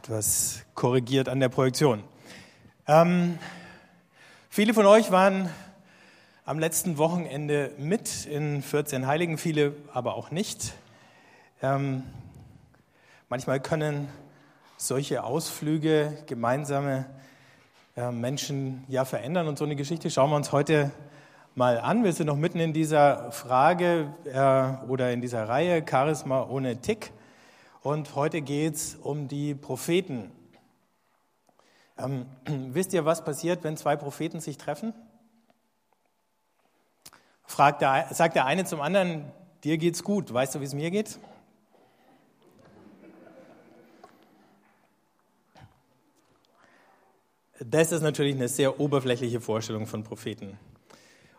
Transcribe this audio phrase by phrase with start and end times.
[0.00, 2.02] etwas korrigiert an der Projektion.
[2.88, 3.38] Ähm,
[4.48, 5.50] viele von euch waren
[6.46, 10.72] am letzten Wochenende mit in 14 Heiligen, viele aber auch nicht.
[11.60, 12.04] Ähm,
[13.28, 14.08] manchmal können
[14.78, 17.04] solche Ausflüge, gemeinsame
[17.94, 20.92] äh, Menschen ja verändern und so eine Geschichte schauen wir uns heute
[21.54, 22.04] mal an.
[22.04, 27.12] Wir sind noch mitten in dieser Frage äh, oder in dieser Reihe Charisma ohne Tick.
[27.82, 30.30] Und heute geht es um die Propheten.
[31.96, 32.26] Ähm,
[32.74, 34.92] wisst ihr, was passiert, wenn zwei Propheten sich treffen?
[37.44, 39.32] Fragt der, sagt der eine zum anderen,
[39.64, 40.32] dir geht's gut.
[40.32, 41.18] Weißt du, wie es mir geht?
[47.64, 50.58] Das ist natürlich eine sehr oberflächliche Vorstellung von Propheten.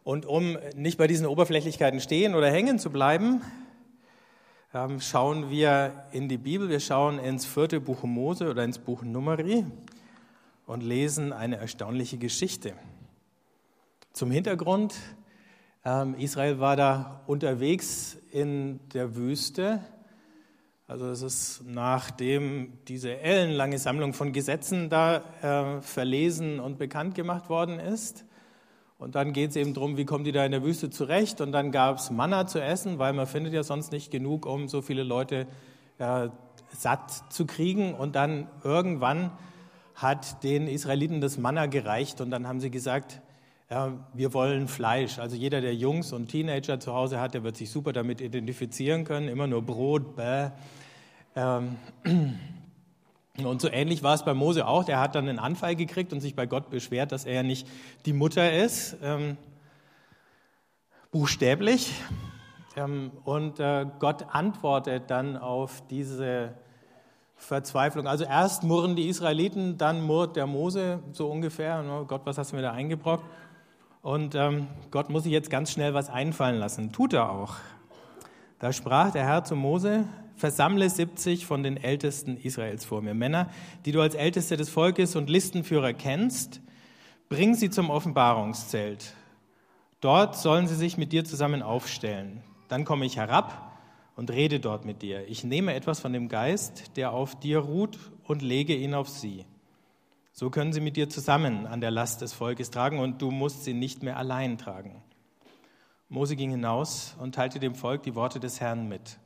[0.03, 3.41] Und um nicht bei diesen Oberflächlichkeiten stehen oder hängen zu bleiben,
[4.99, 9.65] schauen wir in die Bibel, wir schauen ins vierte Buch Mose oder ins Buch Numeri
[10.65, 12.73] und lesen eine erstaunliche Geschichte.
[14.13, 14.95] Zum Hintergrund,
[15.83, 19.81] ähm, Israel war da unterwegs in der Wüste.
[20.87, 27.49] Also es ist nachdem diese ellenlange Sammlung von Gesetzen da äh, verlesen und bekannt gemacht
[27.49, 28.23] worden ist.
[29.01, 31.41] Und dann geht es eben darum, wie kommen die da in der Wüste zurecht.
[31.41, 34.67] Und dann gab es Manna zu essen, weil man findet ja sonst nicht genug, um
[34.67, 35.47] so viele Leute
[35.97, 36.29] äh,
[36.69, 37.95] satt zu kriegen.
[37.95, 39.31] Und dann irgendwann
[39.95, 43.21] hat den Israeliten das Manna gereicht und dann haben sie gesagt,
[43.71, 45.17] ja, wir wollen Fleisch.
[45.17, 49.03] Also jeder, der Jungs und Teenager zu Hause hat, der wird sich super damit identifizieren
[49.03, 49.29] können.
[49.29, 50.49] Immer nur Brot, bäh.
[51.35, 51.77] Ähm,
[53.37, 54.83] und so ähnlich war es bei Mose auch.
[54.83, 57.67] Der hat dann einen Anfall gekriegt und sich bei Gott beschwert, dass er ja nicht
[58.05, 58.97] die Mutter ist.
[59.01, 59.37] Ähm,
[61.11, 61.93] buchstäblich.
[62.75, 66.53] Ähm, und äh, Gott antwortet dann auf diese
[67.35, 68.07] Verzweiflung.
[68.07, 71.83] Also erst murren die Israeliten, dann murrt der Mose so ungefähr.
[71.89, 73.25] Oh Gott, was hast du mir da eingebrockt?
[74.01, 76.91] Und ähm, Gott muss sich jetzt ganz schnell was einfallen lassen.
[76.91, 77.55] Tut er auch.
[78.59, 80.05] Da sprach der Herr zu Mose,
[80.41, 83.13] versammle 70 von den Ältesten Israels vor mir.
[83.13, 83.51] Männer,
[83.85, 86.61] die du als Älteste des Volkes und Listenführer kennst,
[87.29, 89.13] bring sie zum Offenbarungszelt.
[90.01, 92.41] Dort sollen sie sich mit dir zusammen aufstellen.
[92.69, 93.71] Dann komme ich herab
[94.15, 95.27] und rede dort mit dir.
[95.29, 99.45] Ich nehme etwas von dem Geist, der auf dir ruht, und lege ihn auf sie.
[100.31, 103.63] So können sie mit dir zusammen an der Last des Volkes tragen und du musst
[103.63, 105.03] sie nicht mehr allein tragen.
[106.09, 109.19] Mose ging hinaus und teilte dem Volk die Worte des Herrn mit.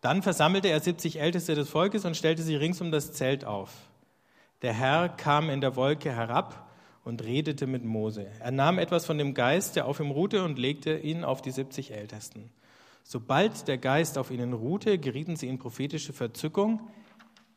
[0.00, 3.70] Dann versammelte er 70 Älteste des Volkes und stellte sie rings um das Zelt auf.
[4.62, 6.68] Der Herr kam in der Wolke herab
[7.04, 8.26] und redete mit Mose.
[8.40, 11.50] Er nahm etwas von dem Geist, der auf ihm ruhte, und legte ihn auf die
[11.50, 12.50] 70 Ältesten.
[13.04, 16.80] Sobald der Geist auf ihnen ruhte, gerieten sie in prophetische Verzückung,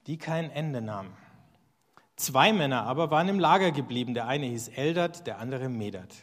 [0.05, 1.07] die kein Ende nahm.
[2.15, 4.13] Zwei Männer aber waren im Lager geblieben.
[4.13, 6.13] Der eine hieß Eldad, der andere Medat.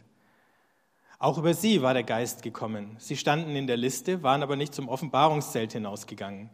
[1.19, 2.97] Auch über sie war der Geist gekommen.
[2.99, 6.51] Sie standen in der Liste, waren aber nicht zum Offenbarungszelt hinausgegangen.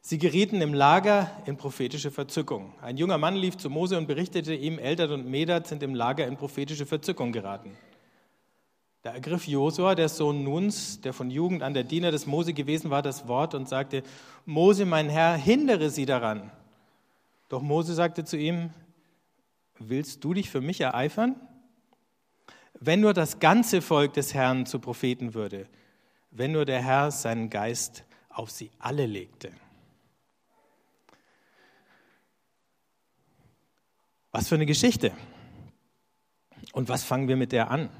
[0.00, 2.72] Sie gerieten im Lager in prophetische Verzückung.
[2.80, 6.26] Ein junger Mann lief zu Mose und berichtete ihm, Eldad und Medad sind im Lager
[6.26, 7.76] in prophetische Verzückung geraten.
[9.02, 12.90] Da ergriff Josua, der Sohn Nuns, der von Jugend an der Diener des Mose gewesen
[12.90, 14.02] war, das Wort und sagte,
[14.46, 16.50] Mose, mein Herr, hindere sie daran.
[17.48, 18.70] Doch Mose sagte zu ihm,
[19.78, 21.36] willst du dich für mich ereifern?
[22.80, 25.68] Wenn nur das ganze Volk des Herrn zu Propheten würde,
[26.30, 29.52] wenn nur der Herr seinen Geist auf sie alle legte.
[34.32, 35.12] Was für eine Geschichte.
[36.72, 37.90] Und was fangen wir mit der an?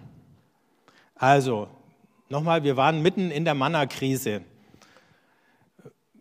[1.14, 1.68] Also,
[2.28, 4.42] nochmal, wir waren mitten in der Manna-Krise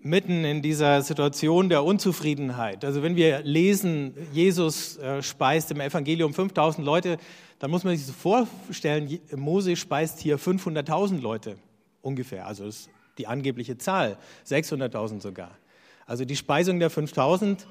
[0.02, 2.86] mitten in dieser Situation der Unzufriedenheit.
[2.86, 7.18] Also wenn wir lesen, Jesus äh, speist im Evangelium 5000 Leute,
[7.60, 11.58] dann muss man sich so vorstellen, Mose speist hier 500.000 Leute
[12.02, 12.46] ungefähr.
[12.46, 14.18] Also das ist die angebliche Zahl,
[14.48, 15.58] 600.000 sogar.
[16.06, 17.68] Also die Speisung der 5000,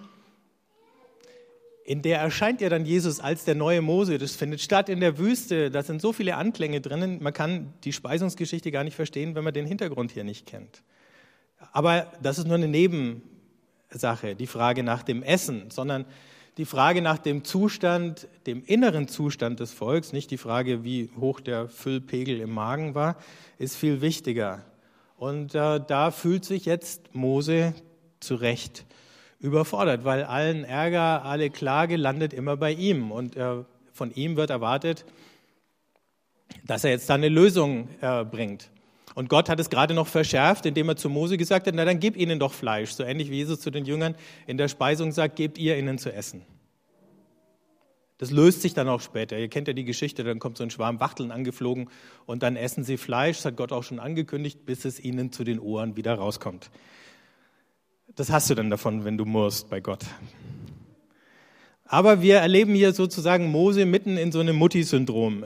[1.84, 4.18] in der erscheint ja dann Jesus als der neue Mose.
[4.18, 5.70] Das findet statt in der Wüste.
[5.70, 7.22] Da sind so viele Anklänge drinnen.
[7.22, 10.82] Man kann die Speisungsgeschichte gar nicht verstehen, wenn man den Hintergrund hier nicht kennt.
[11.72, 16.04] Aber das ist nur eine Nebensache, die Frage nach dem Essen, sondern
[16.56, 21.40] die Frage nach dem Zustand, dem inneren Zustand des Volks, nicht die Frage, wie hoch
[21.40, 23.16] der Füllpegel im Magen war,
[23.58, 24.64] ist viel wichtiger.
[25.16, 27.74] Und äh, da fühlt sich jetzt Mose
[28.18, 28.86] zu Recht
[29.40, 33.12] überfordert, weil allen Ärger, alle Klage landet immer bei ihm.
[33.12, 33.62] Und äh,
[33.92, 35.04] von ihm wird erwartet,
[36.66, 38.70] dass er jetzt da eine Lösung äh, bringt.
[39.18, 41.98] Und Gott hat es gerade noch verschärft, indem er zu Mose gesagt hat, na dann
[41.98, 42.92] gib ihnen doch Fleisch.
[42.92, 44.14] So ähnlich wie Jesus zu den Jüngern
[44.46, 46.42] in der Speisung sagt, gebt ihr ihnen zu essen.
[48.18, 49.36] Das löst sich dann auch später.
[49.36, 51.90] Ihr kennt ja die Geschichte, dann kommt so ein Schwarm Wachteln angeflogen
[52.26, 55.42] und dann essen sie Fleisch, das hat Gott auch schon angekündigt, bis es ihnen zu
[55.42, 56.70] den Ohren wieder rauskommt.
[58.14, 60.04] Das hast du dann davon, wenn du murst bei Gott.
[61.86, 65.42] Aber wir erleben hier sozusagen Mose mitten in so einem Mutti-Syndrom.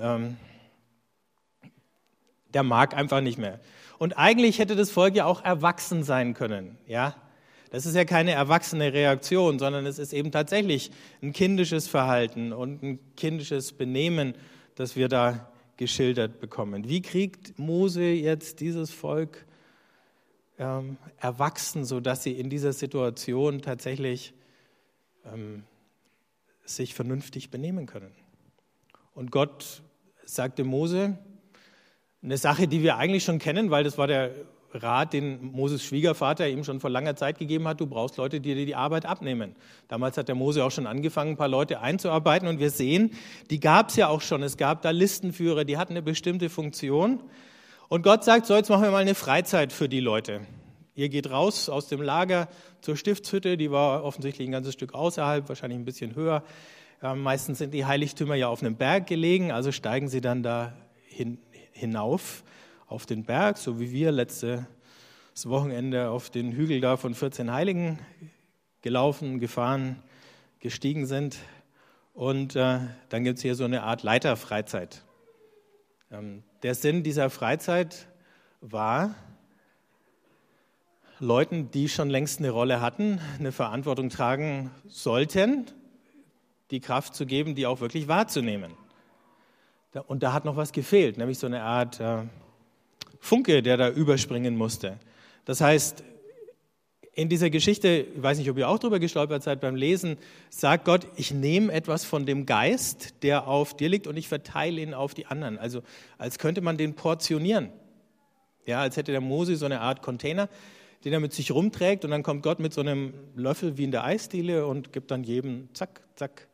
[2.55, 3.61] Der mag einfach nicht mehr.
[3.99, 7.15] Und eigentlich hätte das Volk ja auch erwachsen sein können, ja.
[7.71, 10.91] Das ist ja keine erwachsene Reaktion, sondern es ist eben tatsächlich
[11.23, 14.35] ein kindisches Verhalten und ein kindisches Benehmen,
[14.75, 16.87] das wir da geschildert bekommen.
[16.87, 19.47] Wie kriegt Mose jetzt dieses Volk
[20.59, 24.35] ähm, erwachsen, sodass sie in dieser Situation tatsächlich
[25.33, 25.65] ähm,
[26.67, 28.13] sich vernünftig benehmen können?
[29.15, 29.83] Und Gott
[30.27, 31.19] sagte Mose,
[32.23, 34.31] eine Sache, die wir eigentlich schon kennen, weil das war der
[34.75, 38.55] Rat, den Moses Schwiegervater ihm schon vor langer Zeit gegeben hat, du brauchst Leute, die
[38.55, 39.55] dir die Arbeit abnehmen.
[39.89, 43.11] Damals hat der Mose auch schon angefangen, ein paar Leute einzuarbeiten und wir sehen,
[43.51, 44.43] die gab es ja auch schon.
[44.43, 47.21] Es gab da Listenführer, die hatten eine bestimmte Funktion.
[47.89, 50.41] Und Gott sagt, so jetzt machen wir mal eine Freizeit für die Leute.
[50.95, 52.49] Ihr geht raus aus dem Lager
[52.81, 56.43] zur Stiftshütte, die war offensichtlich ein ganzes Stück außerhalb, wahrscheinlich ein bisschen höher.
[57.15, 60.73] meistens sind die Heiligtümer ja auf einem Berg gelegen, also steigen sie dann da
[61.07, 61.39] hin,
[61.73, 62.45] hinauf
[62.87, 64.65] auf den Berg, so wie wir letztes
[65.45, 67.99] Wochenende auf den Hügel da von 14 Heiligen
[68.83, 70.03] gelaufen, gefahren,
[70.61, 71.39] gestiegen sind.
[72.15, 75.03] Und äh, dann gibt es hier so eine Art Leiterfreizeit.
[76.11, 78.07] Ähm, der Sinn dieser Freizeit
[78.61, 79.15] war,
[81.19, 85.67] Leuten, die schon längst eine Rolle hatten, eine Verantwortung tragen sollten,
[86.71, 88.73] die Kraft zu geben, die auch wirklich wahrzunehmen.
[90.07, 92.23] Und da hat noch was gefehlt, nämlich so eine Art äh,
[93.21, 94.99] Funke, der da überspringen musste.
[95.45, 96.03] Das heißt,
[97.15, 100.17] in dieser Geschichte, ich weiß nicht, ob ihr auch drüber gestolpert seid beim Lesen,
[100.49, 104.81] sagt Gott, ich nehme etwas von dem Geist, der auf dir liegt, und ich verteile
[104.81, 105.59] ihn auf die anderen.
[105.59, 105.83] Also
[106.17, 107.71] als könnte man den portionieren.
[108.65, 110.49] Ja, als hätte der Mose so eine Art Container,
[111.05, 113.91] den er mit sich rumträgt, und dann kommt Gott mit so einem Löffel wie in
[113.91, 116.49] der Eisdiele und gibt dann jedem, zack, zack,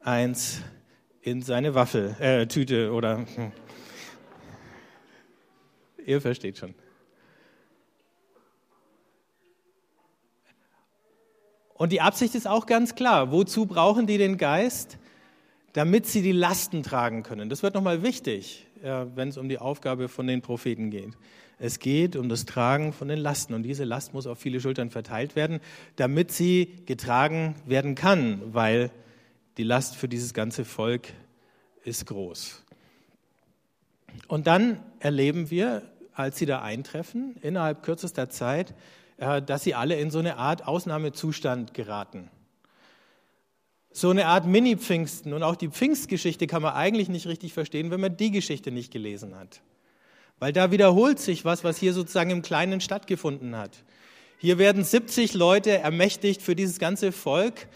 [0.00, 0.60] eins
[1.26, 3.18] in seine Waffel, äh, Tüte oder.
[3.18, 3.50] Hm.
[6.06, 6.72] Ihr versteht schon.
[11.74, 13.32] Und die Absicht ist auch ganz klar.
[13.32, 14.98] Wozu brauchen die den Geist?
[15.72, 17.50] Damit sie die Lasten tragen können.
[17.50, 21.10] Das wird nochmal wichtig, wenn es um die Aufgabe von den Propheten geht.
[21.58, 23.52] Es geht um das Tragen von den Lasten.
[23.52, 25.60] Und diese Last muss auf viele Schultern verteilt werden,
[25.96, 28.90] damit sie getragen werden kann, weil
[29.56, 31.08] die Last für dieses ganze Volk
[31.84, 32.62] ist groß.
[34.28, 35.82] Und dann erleben wir
[36.16, 38.74] als sie da eintreffen, innerhalb kürzester Zeit,
[39.18, 42.30] äh, dass sie alle in so eine Art Ausnahmezustand geraten.
[43.92, 45.32] So eine Art Mini-Pfingsten.
[45.32, 48.92] Und auch die Pfingstgeschichte kann man eigentlich nicht richtig verstehen, wenn man die Geschichte nicht
[48.92, 49.60] gelesen hat.
[50.38, 53.84] Weil da wiederholt sich was, was hier sozusagen im Kleinen stattgefunden hat.
[54.38, 57.68] Hier werden 70 Leute ermächtigt für dieses ganze Volk,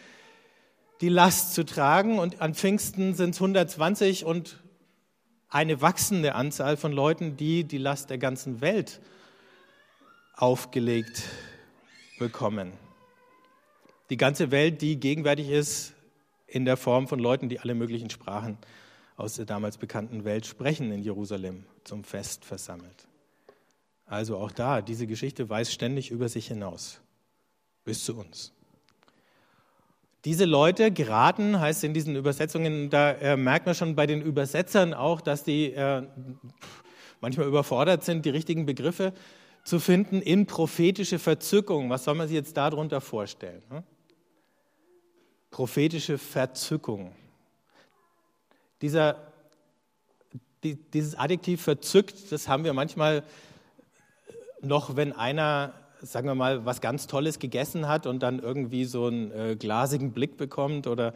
[1.00, 2.18] die Last zu tragen.
[2.18, 4.62] Und an Pfingsten sind es 120 und
[5.48, 9.00] eine wachsende Anzahl von Leuten, die die Last der ganzen Welt
[10.36, 11.24] aufgelegt
[12.18, 12.72] bekommen.
[14.10, 15.94] Die ganze Welt, die gegenwärtig ist
[16.46, 18.58] in der Form von Leuten, die alle möglichen Sprachen
[19.16, 23.06] aus der damals bekannten Welt sprechen in Jerusalem zum Fest versammelt.
[24.06, 27.00] Also auch da, diese Geschichte weist ständig über sich hinaus,
[27.84, 28.52] bis zu uns.
[30.24, 34.92] Diese Leute geraten, heißt in diesen Übersetzungen, da äh, merkt man schon bei den Übersetzern
[34.92, 36.02] auch, dass die äh,
[37.22, 39.14] manchmal überfordert sind, die richtigen Begriffe
[39.64, 41.88] zu finden in prophetische Verzückung.
[41.88, 43.62] Was soll man sich jetzt darunter vorstellen?
[43.70, 43.82] Hm?
[45.50, 47.14] Prophetische Verzückung.
[48.82, 49.32] Dieser,
[50.62, 53.24] die, dieses Adjektiv verzückt, das haben wir manchmal
[54.60, 59.06] noch, wenn einer sagen wir mal, was ganz Tolles gegessen hat und dann irgendwie so
[59.06, 61.12] einen äh, glasigen Blick bekommt oder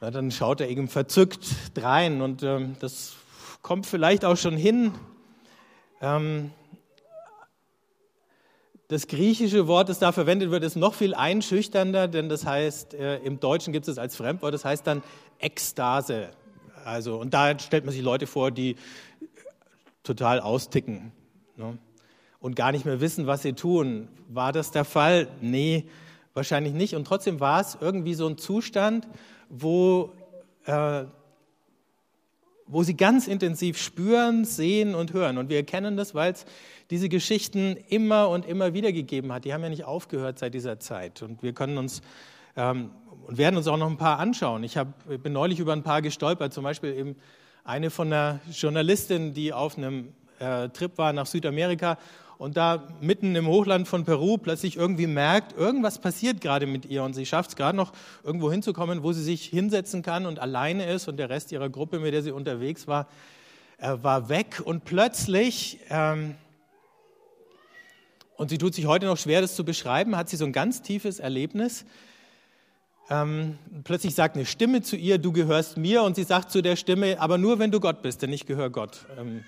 [0.00, 3.16] na, dann schaut er eben verzückt drein und ähm, das
[3.62, 4.92] kommt vielleicht auch schon hin.
[6.00, 6.50] Ähm,
[8.86, 13.18] das griechische Wort, das da verwendet wird, ist noch viel einschüchternder, denn das heißt, äh,
[13.18, 15.02] im Deutschen gibt es als Fremdwort, das heißt dann
[15.40, 16.30] Ekstase.
[16.84, 18.76] Also, und da stellt man sich Leute vor, die
[20.04, 21.12] total austicken.
[21.56, 21.76] Ne?
[22.40, 24.08] Und gar nicht mehr wissen, was sie tun.
[24.28, 25.28] War das der Fall?
[25.40, 25.88] Nee,
[26.34, 26.94] wahrscheinlich nicht.
[26.94, 29.08] Und trotzdem war es irgendwie so ein Zustand,
[29.48, 30.12] wo,
[30.64, 31.04] äh,
[32.66, 35.38] wo sie ganz intensiv spüren, sehen und hören.
[35.38, 36.44] Und wir erkennen das, weil es
[36.90, 39.44] diese Geschichten immer und immer wieder gegeben hat.
[39.44, 41.22] Die haben ja nicht aufgehört seit dieser Zeit.
[41.22, 42.02] Und wir können uns
[42.56, 42.90] ähm,
[43.26, 44.64] und werden uns auch noch ein paar anschauen.
[44.64, 44.88] Ich, hab,
[45.22, 47.16] bin neulich über ein paar gestolpert, zum Beispiel eben
[47.62, 51.98] eine von einer Journalistin, die auf einem äh, Trip war nach Südamerika
[52.38, 57.02] und da mitten im Hochland von Peru plötzlich irgendwie merkt, irgendwas passiert gerade mit ihr
[57.02, 57.92] und sie schafft es gerade noch
[58.22, 61.98] irgendwo hinzukommen, wo sie sich hinsetzen kann und alleine ist und der Rest ihrer Gruppe,
[61.98, 63.08] mit der sie unterwegs war,
[63.78, 66.36] äh, war weg und plötzlich, ähm,
[68.36, 70.80] und sie tut sich heute noch schwer, das zu beschreiben, hat sie so ein ganz
[70.80, 71.84] tiefes Erlebnis.
[73.10, 76.76] Ähm, plötzlich sagt eine Stimme zu ihr, du gehörst mir, und sie sagt zu der
[76.76, 79.06] Stimme, aber nur wenn du Gott bist, denn ich gehöre Gott.
[79.18, 79.44] Ähm,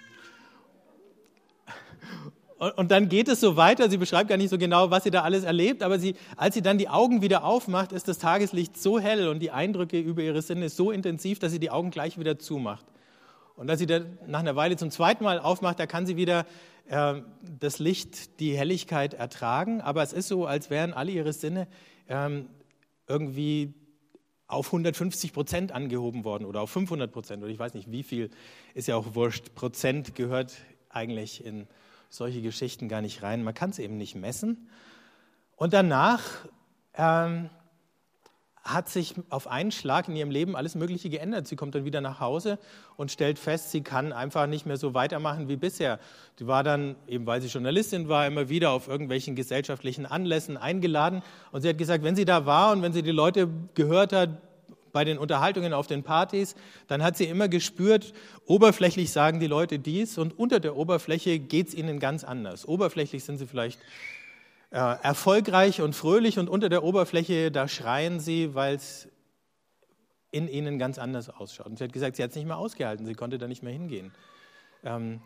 [2.76, 3.88] und dann geht es so weiter.
[3.88, 6.61] Sie beschreibt gar nicht so genau, was sie da alles erlebt, aber sie, als sie
[6.61, 10.43] dann die Augen wieder aufmacht, ist das Tageslicht so hell und die Eindrücke über ihre
[10.43, 12.85] Sinne so intensiv, dass sie die Augen gleich wieder zumacht.
[13.57, 16.45] Und als sie dann nach einer Weile zum zweiten Mal aufmacht, da kann sie wieder
[16.88, 17.23] äh,
[17.59, 19.81] das Licht, die Helligkeit ertragen.
[19.81, 21.67] Aber es ist so, als wären alle ihre Sinne
[22.09, 22.47] ähm,
[23.07, 23.73] irgendwie
[24.49, 28.31] auf 150 Prozent angehoben worden oder auf 500 Prozent oder ich weiß nicht wie viel,
[28.75, 29.55] ist ja auch wurscht.
[29.55, 30.55] Prozent gehört
[30.90, 31.67] eigentlich in
[32.11, 33.43] solche Geschichten gar nicht rein.
[33.43, 34.69] Man kann es eben nicht messen.
[35.57, 36.21] Und danach
[36.95, 37.49] ähm,
[38.62, 41.47] hat sich auf einen Schlag in ihrem Leben alles Mögliche geändert.
[41.47, 42.59] Sie kommt dann wieder nach Hause
[42.97, 45.99] und stellt fest, sie kann einfach nicht mehr so weitermachen wie bisher.
[46.38, 51.23] Sie war dann, eben weil sie Journalistin war, immer wieder auf irgendwelchen gesellschaftlichen Anlässen eingeladen.
[51.52, 54.31] Und sie hat gesagt, wenn sie da war und wenn sie die Leute gehört hat,
[54.93, 56.55] bei den Unterhaltungen auf den Partys,
[56.89, 58.13] dann hat sie immer gespürt,
[58.47, 62.67] oberflächlich sagen die Leute dies und unter der Oberfläche geht es ihnen ganz anders.
[62.67, 63.81] Oberflächlich sind sie vielleicht
[64.71, 69.09] äh, erfolgreich und fröhlich und unter der Oberfläche, da schreien sie, weil es
[70.31, 71.67] in ihnen ganz anders ausschaut.
[71.67, 73.73] Und sie hat gesagt, sie hat es nicht mehr ausgehalten, sie konnte da nicht mehr
[73.73, 74.13] hingehen.
[74.85, 75.21] Ähm,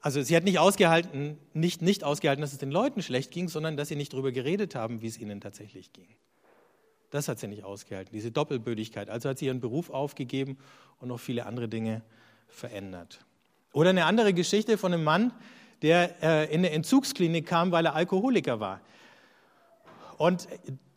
[0.00, 3.78] also sie hat nicht ausgehalten, nicht, nicht ausgehalten, dass es den Leuten schlecht ging, sondern
[3.78, 6.08] dass sie nicht darüber geredet haben, wie es ihnen tatsächlich ging.
[7.14, 9.08] Das hat sie nicht ausgehalten, diese Doppelbödigkeit.
[9.08, 10.58] Also hat sie ihren Beruf aufgegeben
[10.98, 12.02] und noch viele andere Dinge
[12.48, 13.24] verändert.
[13.72, 15.32] Oder eine andere Geschichte von einem Mann,
[15.80, 18.80] der äh, in eine Entzugsklinik kam, weil er Alkoholiker war.
[20.18, 20.48] Und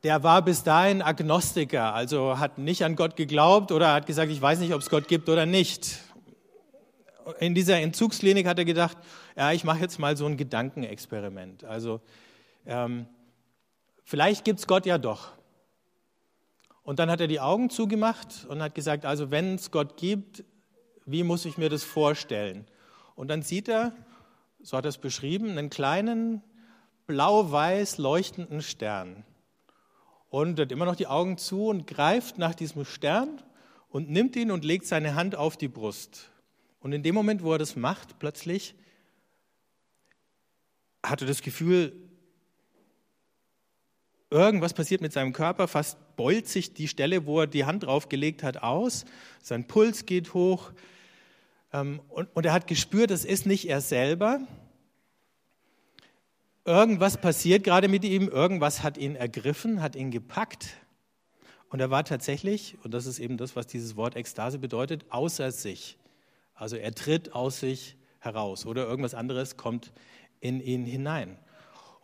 [0.02, 4.42] der war bis dahin Agnostiker, also hat nicht an Gott geglaubt oder hat gesagt, ich
[4.42, 6.00] weiß nicht, ob es Gott gibt oder nicht.
[7.40, 8.98] In dieser Entzugsklinik hat er gedacht,
[9.36, 11.64] ja, ich mache jetzt mal so ein Gedankenexperiment.
[11.64, 12.02] Also
[12.66, 13.06] ähm,
[14.04, 15.37] vielleicht gibt es Gott ja doch.
[16.88, 20.46] Und dann hat er die Augen zugemacht und hat gesagt, also wenn es Gott gibt,
[21.06, 22.66] wie muss ich mir das vorstellen?
[23.14, 23.94] Und dann sieht er,
[24.62, 26.42] so hat er es beschrieben, einen kleinen
[27.06, 29.26] blau-weiß leuchtenden Stern.
[30.30, 33.42] Und hat immer noch die Augen zu und greift nach diesem Stern
[33.90, 36.32] und nimmt ihn und legt seine Hand auf die Brust.
[36.80, 38.76] Und in dem Moment, wo er das macht, plötzlich
[41.06, 41.92] hat er das Gefühl,
[44.30, 48.44] irgendwas passiert mit seinem Körper, fast beult sich die Stelle, wo er die Hand draufgelegt
[48.44, 49.06] hat, aus.
[49.42, 50.72] Sein Puls geht hoch.
[51.72, 54.42] Ähm, und, er hat gespürt, es ist nicht er selber.
[56.66, 60.68] Irgendwas passiert gerade mit ihm, irgendwas hat ihn ergriffen, hat ihn gepackt.
[61.70, 65.52] Und er war tatsächlich, und das ist eben das, was dieses Wort Ekstase bedeutet, außer
[65.52, 65.98] sich.
[66.56, 69.94] Also er tritt aus sich heraus oder irgendwas anderes kommt
[70.40, 71.38] in ihn hinein.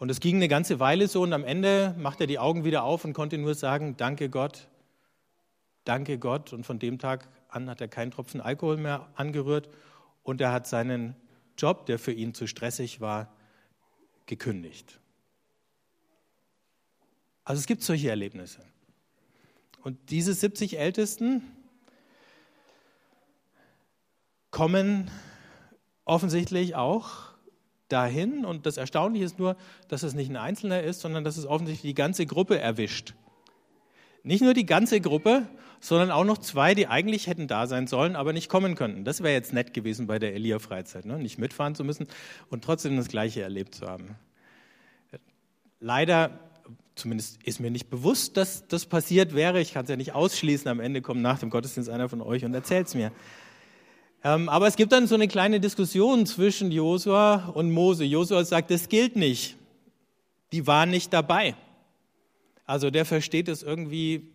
[0.03, 2.83] Und es ging eine ganze Weile so und am Ende machte er die Augen wieder
[2.83, 4.67] auf und konnte nur sagen, danke Gott,
[5.85, 6.51] danke Gott.
[6.51, 9.69] Und von dem Tag an hat er keinen Tropfen Alkohol mehr angerührt
[10.21, 11.15] und er hat seinen
[11.57, 13.33] Job, der für ihn zu stressig war,
[14.25, 14.99] gekündigt.
[17.45, 18.59] Also es gibt solche Erlebnisse.
[19.83, 21.43] Und diese 70 Ältesten
[24.51, 25.09] kommen
[26.03, 27.32] offensichtlich auch
[27.93, 28.43] dahin.
[28.45, 29.55] Und das Erstaunliche ist nur,
[29.87, 33.13] dass es nicht ein Einzelner ist, sondern dass es offensichtlich die ganze Gruppe erwischt.
[34.23, 35.47] Nicht nur die ganze Gruppe,
[35.79, 39.03] sondern auch noch zwei, die eigentlich hätten da sein sollen, aber nicht kommen könnten.
[39.03, 41.19] Das wäre jetzt nett gewesen bei der Elia-Freizeit, ne?
[41.19, 42.07] nicht mitfahren zu müssen
[42.49, 44.15] und trotzdem das Gleiche erlebt zu haben.
[45.81, 46.39] Leider,
[46.95, 49.59] zumindest ist mir nicht bewusst, dass das passiert wäre.
[49.59, 50.69] Ich kann es ja nicht ausschließen.
[50.69, 53.11] Am Ende kommt nach dem Gottesdienst einer von euch und erzählt es mir.
[54.23, 58.05] Ähm, aber es gibt dann so eine kleine Diskussion zwischen Josua und Mose.
[58.05, 59.57] Josua sagt, das gilt nicht.
[60.53, 61.55] Die waren nicht dabei.
[62.65, 64.31] Also der versteht es irgendwie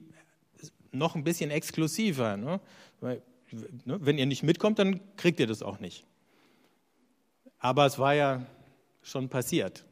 [0.93, 2.37] noch ein bisschen exklusiver.
[2.37, 2.61] Ne?
[3.01, 3.21] ne?
[3.85, 6.05] Wenn ihr nicht mitkommt, dann kriegt ihr das auch nicht.
[7.59, 8.45] Aber es war ja
[9.03, 9.85] schon passiert.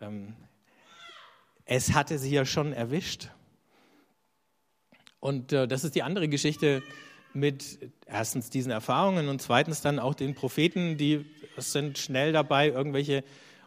[0.00, 0.34] Ähm,
[1.66, 3.28] es hatte sie ja schon erwischt.
[5.20, 6.82] Und äh, das ist die andere Geschichte,
[7.34, 13.24] mit erstens diesen Erfahrungen und zweitens dann auch den Propheten, die sind schnell dabei, irgendwelche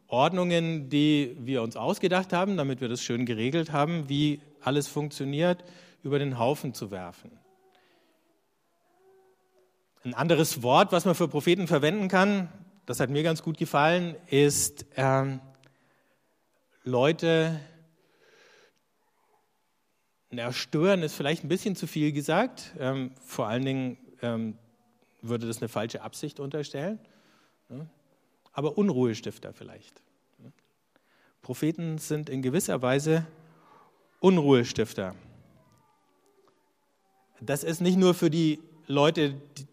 [0.08, 5.64] Ordnungen, die wir uns ausgedacht haben, damit wir das schön geregelt haben, wie alles funktioniert,
[6.04, 7.32] über den Haufen zu werfen.
[10.04, 12.50] Ein anderes Wort, was man für Propheten verwenden kann,
[12.86, 15.40] das hat mir ganz gut gefallen, ist ähm,
[16.84, 17.60] Leute,
[20.32, 22.72] na, stören ist vielleicht ein bisschen zu viel gesagt.
[22.80, 24.58] Ähm, vor allen Dingen ähm,
[25.22, 27.00] würde das eine falsche Absicht unterstellen.
[27.70, 27.88] Ne?
[28.54, 30.02] Aber Unruhestifter vielleicht.
[30.40, 30.52] Ne?
[31.42, 33.26] Propheten sind in gewisser Weise
[34.22, 35.16] Unruhestifter.
[37.42, 39.68] Das ist nicht nur für die Leute, die,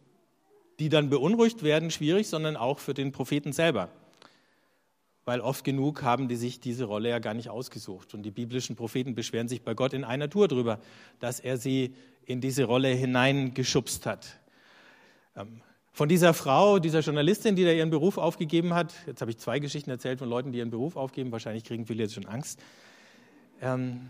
[0.79, 3.91] die dann beunruhigt werden, schwierig, sondern auch für den Propheten selber.
[5.29, 8.15] Weil oft genug haben die sich diese Rolle ja gar nicht ausgesucht.
[8.15, 10.81] Und die biblischen Propheten beschweren sich bei Gott in einer Tour darüber,
[11.21, 11.95] dass er sie
[12.25, 14.39] in diese Rolle hineingeschubst hat.
[15.37, 15.61] Ähm,
[15.93, 19.59] von dieser Frau, dieser Journalistin, die da ihren Beruf aufgegeben hat, jetzt habe ich zwei
[19.59, 22.59] Geschichten erzählt von Leuten, die ihren Beruf aufgeben, wahrscheinlich kriegen viele jetzt schon Angst.
[23.61, 24.09] Ähm,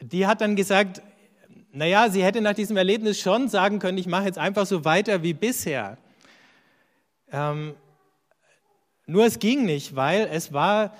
[0.00, 1.00] die hat dann gesagt,
[1.70, 5.22] naja, sie hätte nach diesem Erlebnis schon sagen können, ich mache jetzt einfach so weiter
[5.22, 5.96] wie bisher.
[7.30, 7.76] Ähm,
[9.06, 10.94] nur es ging nicht, weil es war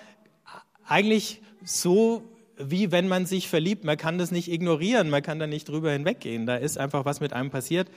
[0.85, 2.23] eigentlich so,
[2.57, 3.85] wie wenn man sich verliebt.
[3.85, 6.47] Man kann das nicht ignorieren, man kann da nicht drüber hinweggehen.
[6.47, 7.91] Da ist einfach was mit einem passiert,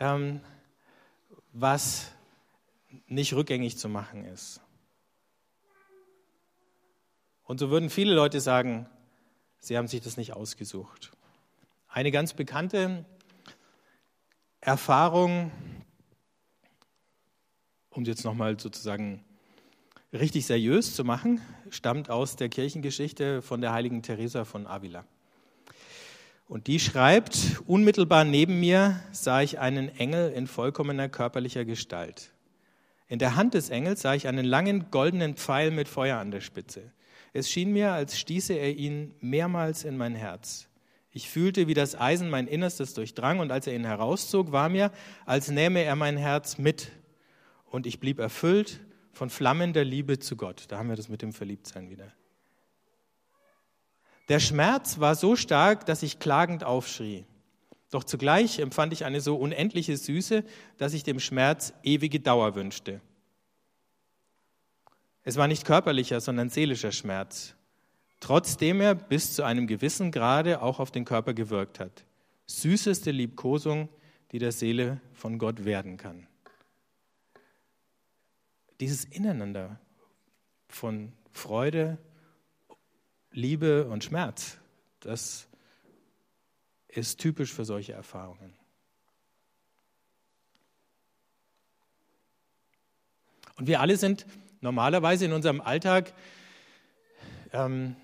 [0.00, 0.40] ähm,
[1.52, 2.12] was
[3.08, 4.60] nicht rückgängig zu machen ist.
[7.44, 8.88] Und so würden viele Leute sagen,
[9.58, 11.12] sie haben sich das nicht ausgesucht.
[11.88, 13.04] Eine ganz bekannte
[14.60, 15.52] Erfahrung,
[17.90, 19.24] um jetzt nochmal sozusagen
[20.12, 25.04] richtig seriös zu machen, stammt aus der Kirchengeschichte von der heiligen Teresa von Avila.
[26.48, 32.30] Und die schreibt, unmittelbar neben mir sah ich einen Engel in vollkommener körperlicher Gestalt.
[33.08, 36.40] In der Hand des Engels sah ich einen langen goldenen Pfeil mit Feuer an der
[36.40, 36.92] Spitze.
[37.32, 40.68] Es schien mir, als stieße er ihn mehrmals in mein Herz.
[41.10, 44.92] Ich fühlte, wie das Eisen mein Innerstes durchdrang, und als er ihn herauszog, war mir,
[45.24, 46.92] als nähme er mein Herz mit.
[47.64, 48.80] Und ich blieb erfüllt
[49.16, 50.64] von flammender Liebe zu Gott.
[50.68, 52.12] Da haben wir das mit dem Verliebtsein wieder.
[54.28, 57.24] Der Schmerz war so stark, dass ich klagend aufschrie.
[57.90, 60.44] Doch zugleich empfand ich eine so unendliche Süße,
[60.78, 63.00] dass ich dem Schmerz ewige Dauer wünschte.
[65.22, 67.56] Es war nicht körperlicher, sondern seelischer Schmerz
[68.20, 72.04] trotzdem er bis zu einem gewissen Grade auch auf den Körper gewirkt hat.
[72.46, 73.88] Süßeste Liebkosung,
[74.32, 76.26] die der Seele von Gott werden kann.
[78.80, 79.80] Dieses Ineinander
[80.68, 81.98] von Freude,
[83.30, 84.58] Liebe und Schmerz,
[85.00, 85.48] das
[86.88, 88.54] ist typisch für solche Erfahrungen.
[93.56, 94.26] Und wir alle sind
[94.60, 96.12] normalerweise in unserem Alltag
[97.52, 97.96] ähm,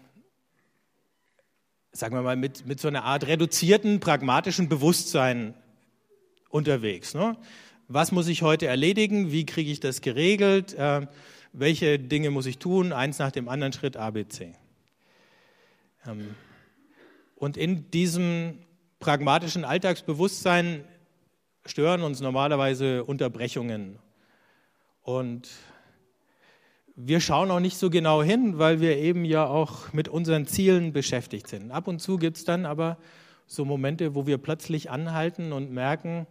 [1.93, 5.55] sagen wir mal, mit, mit so einer Art reduzierten, pragmatischen Bewusstsein
[6.49, 7.15] unterwegs.
[7.15, 7.37] Ne?
[7.95, 9.33] Was muss ich heute erledigen?
[9.33, 10.73] Wie kriege ich das geregelt?
[10.73, 11.07] Äh,
[11.53, 12.91] welche Dinge muss ich tun?
[12.91, 14.55] Eins nach dem anderen Schritt ABC.
[16.07, 16.35] Ähm,
[17.37, 18.61] und in diesem
[18.99, 20.85] pragmatischen Alltagsbewusstsein
[21.67, 23.99] stören uns normalerweise Unterbrechungen
[25.03, 25.51] und
[26.97, 30.95] wir schauen auch nicht so genau hin, weil wir eben ja auch mit unseren Zielen
[30.95, 31.71] beschäftigt sind.
[31.71, 32.97] Ab und zu gibt es dann aber
[33.47, 36.27] so Momente, wo wir plötzlich anhalten und merken,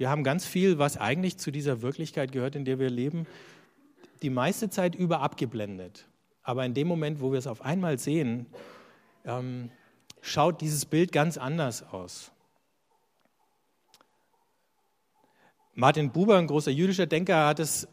[0.00, 3.26] wir haben ganz viel, was eigentlich zu dieser Wirklichkeit gehört, in der wir leben,
[4.22, 6.08] die meiste Zeit über abgeblendet.
[6.42, 8.46] Aber in dem Moment, wo wir es auf einmal sehen,
[9.26, 9.70] ähm,
[10.22, 12.32] schaut dieses Bild ganz anders aus.
[15.74, 17.86] Martin Buber, ein großer jüdischer Denker, hat es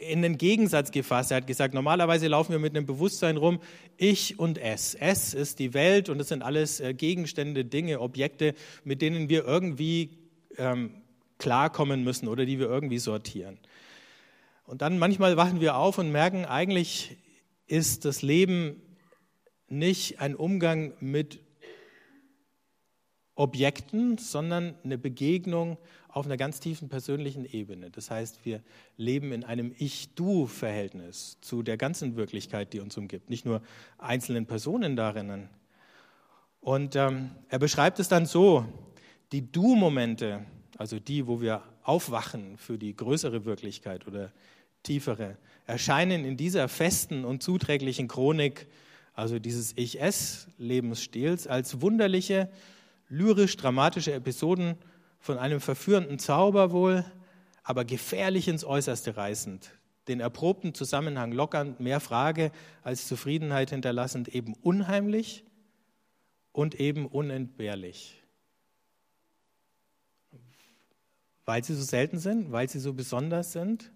[0.00, 1.30] in den Gegensatz gefasst.
[1.30, 3.60] Er hat gesagt, normalerweise laufen wir mit einem Bewusstsein rum,
[3.98, 4.96] ich und es.
[4.96, 9.44] Es ist die Welt und das sind alles äh, Gegenstände, Dinge, Objekte, mit denen wir
[9.44, 10.21] irgendwie
[10.58, 11.02] ähm,
[11.38, 13.58] klarkommen müssen oder die wir irgendwie sortieren.
[14.64, 17.16] Und dann manchmal wachen wir auf und merken, eigentlich
[17.66, 18.80] ist das Leben
[19.68, 21.40] nicht ein Umgang mit
[23.34, 27.90] Objekten, sondern eine Begegnung auf einer ganz tiefen persönlichen Ebene.
[27.90, 28.62] Das heißt, wir
[28.96, 33.62] leben in einem Ich-Du-Verhältnis zu der ganzen Wirklichkeit, die uns umgibt, nicht nur
[33.96, 35.48] einzelnen Personen darin.
[36.60, 38.66] Und ähm, er beschreibt es dann so,
[39.32, 40.44] die Du-Momente,
[40.76, 44.30] also die, wo wir aufwachen für die größere Wirklichkeit oder
[44.82, 48.66] tiefere, erscheinen in dieser festen und zuträglichen Chronik,
[49.14, 52.50] also dieses Ich-Es-Lebensstils, als wunderliche,
[53.08, 54.76] lyrisch-dramatische Episoden
[55.18, 57.04] von einem verführenden Zauber wohl,
[57.62, 59.70] aber gefährlich ins Äußerste reißend,
[60.08, 62.50] den erprobten Zusammenhang lockernd, mehr Frage
[62.82, 65.44] als Zufriedenheit hinterlassend, eben unheimlich
[66.52, 68.21] und eben unentbehrlich.
[71.44, 73.92] Weil sie so selten sind, weil sie so besonders sind,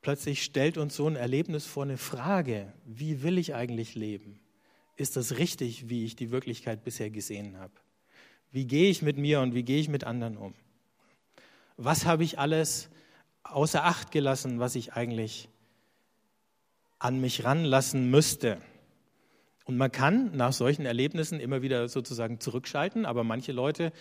[0.00, 4.40] plötzlich stellt uns so ein Erlebnis vor eine Frage, wie will ich eigentlich leben?
[4.96, 7.74] Ist das richtig, wie ich die Wirklichkeit bisher gesehen habe?
[8.50, 10.54] Wie gehe ich mit mir und wie gehe ich mit anderen um?
[11.76, 12.88] Was habe ich alles
[13.42, 15.48] außer Acht gelassen, was ich eigentlich
[16.98, 18.58] an mich ranlassen müsste?
[19.66, 23.92] Und man kann nach solchen Erlebnissen immer wieder sozusagen zurückschalten, aber manche Leute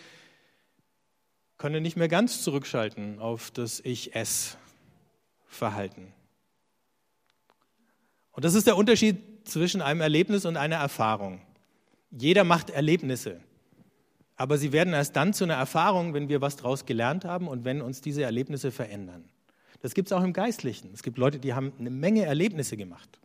[1.57, 6.13] können nicht mehr ganz zurückschalten auf das Ich-Es-Verhalten.
[8.31, 11.41] Und das ist der Unterschied zwischen einem Erlebnis und einer Erfahrung.
[12.11, 13.41] Jeder macht Erlebnisse.
[14.35, 17.65] Aber sie werden erst dann zu einer Erfahrung, wenn wir was daraus gelernt haben und
[17.65, 19.27] wenn uns diese Erlebnisse verändern.
[19.81, 20.91] Das gibt es auch im Geistlichen.
[20.93, 23.19] Es gibt Leute, die haben eine Menge Erlebnisse gemacht.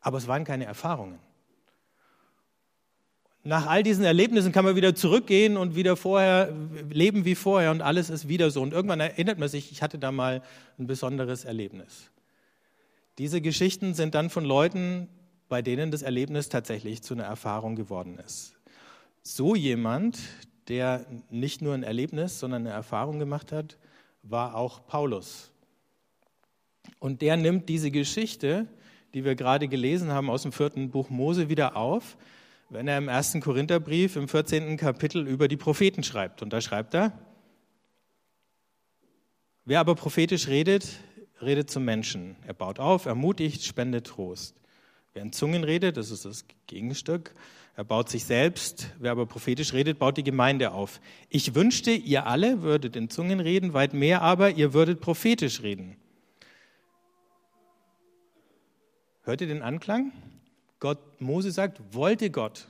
[0.00, 1.18] Aber es waren keine Erfahrungen.
[3.44, 6.54] Nach all diesen Erlebnissen kann man wieder zurückgehen und wieder vorher
[6.90, 8.62] leben wie vorher und alles ist wieder so.
[8.62, 10.42] Und irgendwann erinnert man sich, ich hatte da mal
[10.78, 12.10] ein besonderes Erlebnis.
[13.18, 15.08] Diese Geschichten sind dann von Leuten,
[15.48, 18.54] bei denen das Erlebnis tatsächlich zu einer Erfahrung geworden ist
[19.22, 20.18] so jemand,
[20.68, 23.78] der nicht nur ein Erlebnis, sondern eine Erfahrung gemacht hat,
[24.22, 25.50] war auch Paulus.
[26.98, 28.66] Und der nimmt diese Geschichte,
[29.14, 32.16] die wir gerade gelesen haben aus dem vierten Buch Mose, wieder auf,
[32.72, 34.78] wenn er im ersten Korintherbrief im 14.
[34.78, 36.40] Kapitel über die Propheten schreibt.
[36.40, 37.12] Und da schreibt er,
[39.66, 40.88] wer aber prophetisch redet,
[41.42, 42.36] redet zum Menschen.
[42.46, 44.56] Er baut auf, ermutigt, spendet Trost.
[45.12, 47.34] Wer in Zungen redet, das ist das Gegenstück,
[47.76, 51.00] er baut sich selbst, wer aber prophetisch redet, baut die Gemeinde auf.
[51.28, 55.96] Ich wünschte, ihr alle würdet in Zungen reden, weit mehr aber, ihr würdet prophetisch reden.
[59.24, 60.12] Hört ihr den Anklang?
[60.82, 62.66] Gott, Mose sagt, wollte Gott,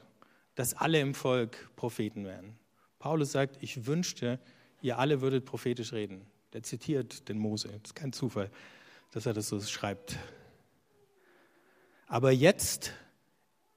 [0.55, 2.59] dass alle im Volk Propheten werden.
[2.98, 4.38] Paulus sagt, ich wünschte,
[4.83, 6.27] ihr alle würdet prophetisch reden.
[6.53, 7.68] Der zitiert den Mose.
[7.68, 8.51] Das ist kein Zufall,
[9.12, 10.18] dass er das so schreibt.
[12.07, 12.92] Aber jetzt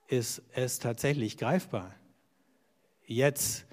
[0.10, 1.95] ist es tatsächlich greifbar.
[3.06, 3.65] Jetzt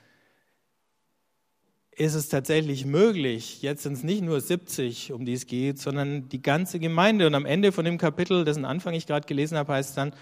[1.91, 3.63] ist es tatsächlich möglich.
[3.63, 7.27] Jetzt sind es nicht nur 70, um die es geht, sondern die ganze Gemeinde.
[7.27, 10.15] Und am Ende von dem Kapitel, dessen Anfang ich gerade gelesen habe, heißt es dann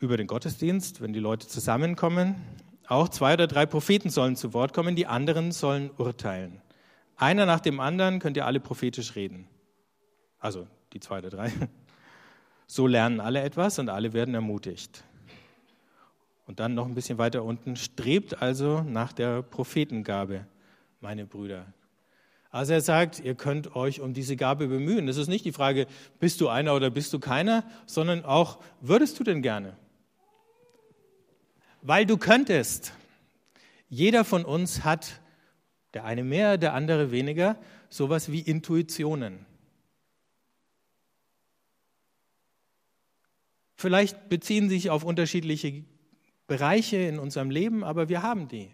[0.00, 2.34] über den Gottesdienst, wenn die Leute zusammenkommen,
[2.88, 6.60] auch zwei oder drei Propheten sollen zu Wort kommen, die anderen sollen urteilen.
[7.16, 9.46] Einer nach dem anderen könnt ihr alle prophetisch reden.
[10.38, 11.52] Also die zwei oder drei.
[12.66, 15.04] So lernen alle etwas und alle werden ermutigt.
[16.46, 20.46] Und dann noch ein bisschen weiter unten, strebt also nach der Prophetengabe,
[21.00, 21.66] meine Brüder.
[22.50, 25.08] Also er sagt, ihr könnt euch um diese Gabe bemühen.
[25.08, 25.86] Es ist nicht die Frage,
[26.20, 29.76] bist du einer oder bist du keiner, sondern auch, würdest du denn gerne?
[31.82, 32.92] Weil du könntest.
[33.88, 35.20] Jeder von uns hat,
[35.94, 37.56] der eine mehr, der andere weniger,
[37.88, 39.46] sowas wie Intuitionen.
[43.76, 45.84] Vielleicht beziehen sich auf unterschiedliche
[46.46, 48.70] Bereiche in unserem Leben, aber wir haben die.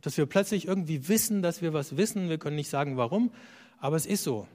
[0.00, 3.30] Dass wir plötzlich irgendwie wissen, dass wir was wissen, wir können nicht sagen warum,
[3.78, 4.48] aber es ist so.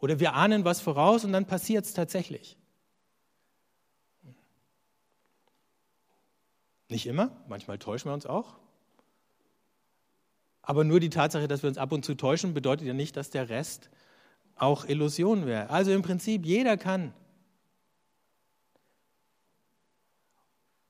[0.00, 2.56] Oder wir ahnen was voraus und dann passiert es tatsächlich.
[6.94, 8.54] Nicht immer, manchmal täuschen wir uns auch.
[10.62, 13.30] Aber nur die Tatsache, dass wir uns ab und zu täuschen, bedeutet ja nicht, dass
[13.30, 13.90] der Rest
[14.54, 15.70] auch Illusion wäre.
[15.70, 17.12] Also im Prinzip, jeder kann.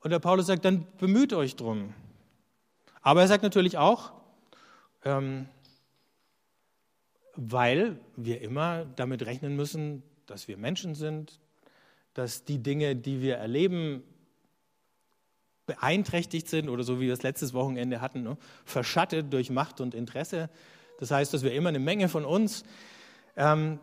[0.01, 1.95] Und der Paulus sagt, dann bemüht euch drum.
[3.01, 4.13] Aber er sagt natürlich auch,
[5.07, 5.49] ähm,
[7.35, 11.41] weil wir immer damit rechnen müssen, dass wir Menschen sind,
[12.13, 14.03] dass die Dinge, die wir erleben,
[15.67, 19.95] beeinträchtigt sind oder so wie wir es letztes Wochenende hatten, ne, verschattet durch Macht und
[19.95, 20.51] Interesse.
[21.01, 22.65] Das heißt, dass wir immer eine Menge von uns
[23.37, 23.79] ähm,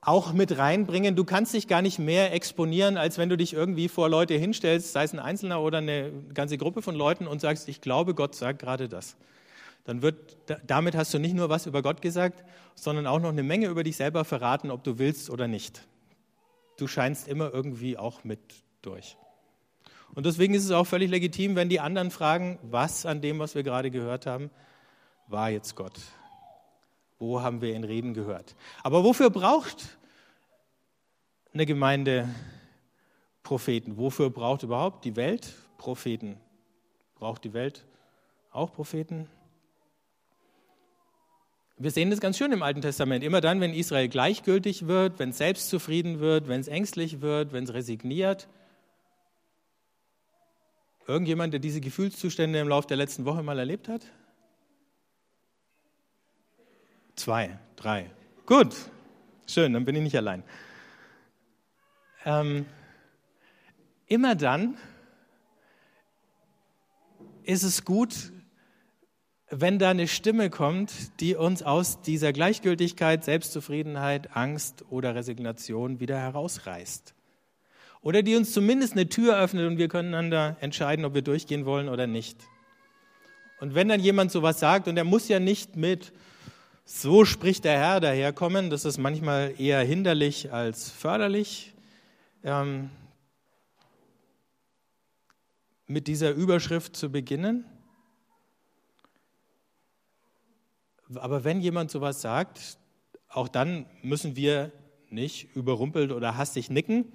[0.00, 1.16] auch mit reinbringen.
[1.16, 4.92] Du kannst dich gar nicht mehr exponieren, als wenn du dich irgendwie vor Leute hinstellst,
[4.92, 8.34] sei es ein Einzelner oder eine ganze Gruppe von Leuten und sagst, ich glaube, Gott
[8.34, 9.16] sagt gerade das.
[9.84, 12.44] Dann wird, damit hast du nicht nur was über Gott gesagt,
[12.74, 15.82] sondern auch noch eine Menge über dich selber verraten, ob du willst oder nicht.
[16.76, 18.38] Du scheinst immer irgendwie auch mit
[18.82, 19.16] durch.
[20.14, 23.54] Und deswegen ist es auch völlig legitim, wenn die anderen fragen, was an dem, was
[23.54, 24.50] wir gerade gehört haben,
[25.26, 25.98] war jetzt Gott.
[27.18, 28.54] Wo haben wir ihn reden gehört?
[28.82, 29.98] Aber wofür braucht
[31.52, 32.28] eine Gemeinde
[33.48, 33.96] Propheten.
[33.96, 36.36] Wofür braucht überhaupt die Welt Propheten?
[37.14, 37.86] Braucht die Welt
[38.50, 39.26] auch Propheten?
[41.78, 43.24] Wir sehen das ganz schön im Alten Testament.
[43.24, 47.64] Immer dann, wenn Israel gleichgültig wird, wenn es selbstzufrieden wird, wenn es ängstlich wird, wenn
[47.64, 48.48] es resigniert.
[51.08, 54.04] Irgendjemand, der diese Gefühlszustände im Laufe der letzten Woche mal erlebt hat?
[57.16, 58.10] Zwei, drei.
[58.44, 58.76] Gut,
[59.46, 60.44] schön, dann bin ich nicht allein.
[62.26, 62.66] Ähm,
[64.06, 64.76] immer dann
[67.42, 68.30] ist es gut,
[69.48, 76.18] wenn da eine Stimme kommt, die uns aus dieser Gleichgültigkeit, Selbstzufriedenheit, Angst oder Resignation wieder
[76.18, 77.14] herausreißt.
[78.00, 81.66] Oder die uns zumindest eine Tür öffnet und wir können da entscheiden, ob wir durchgehen
[81.66, 82.38] wollen oder nicht.
[83.60, 86.12] Und wenn dann jemand sowas sagt, und er muss ja nicht mit
[86.84, 91.74] so spricht der Herr daherkommen, das ist manchmal eher hinderlich als förderlich,
[92.44, 92.90] ähm,
[95.86, 97.64] mit dieser Überschrift zu beginnen.
[101.14, 102.78] Aber wenn jemand sowas sagt,
[103.28, 104.72] auch dann müssen wir
[105.10, 107.12] nicht überrumpelt oder hastig nicken.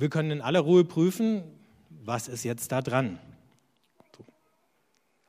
[0.00, 1.42] Wir können in aller Ruhe prüfen,
[1.90, 3.18] was ist jetzt da dran.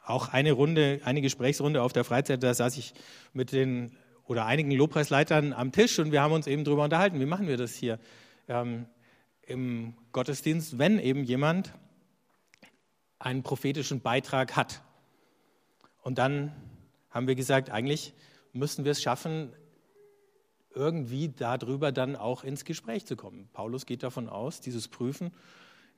[0.05, 2.93] Auch eine Runde, eine Gesprächsrunde auf der Freizeit, da saß ich
[3.33, 3.91] mit den
[4.27, 7.57] oder einigen Lobpreisleitern am Tisch und wir haben uns eben darüber unterhalten, wie machen wir
[7.57, 7.99] das hier
[8.47, 8.85] ähm,
[9.41, 11.73] im Gottesdienst, wenn eben jemand
[13.19, 14.81] einen prophetischen Beitrag hat.
[16.01, 16.53] Und dann
[17.09, 18.13] haben wir gesagt, eigentlich
[18.53, 19.51] müssen wir es schaffen,
[20.73, 23.49] irgendwie darüber dann auch ins Gespräch zu kommen.
[23.53, 25.31] Paulus geht davon aus, dieses Prüfen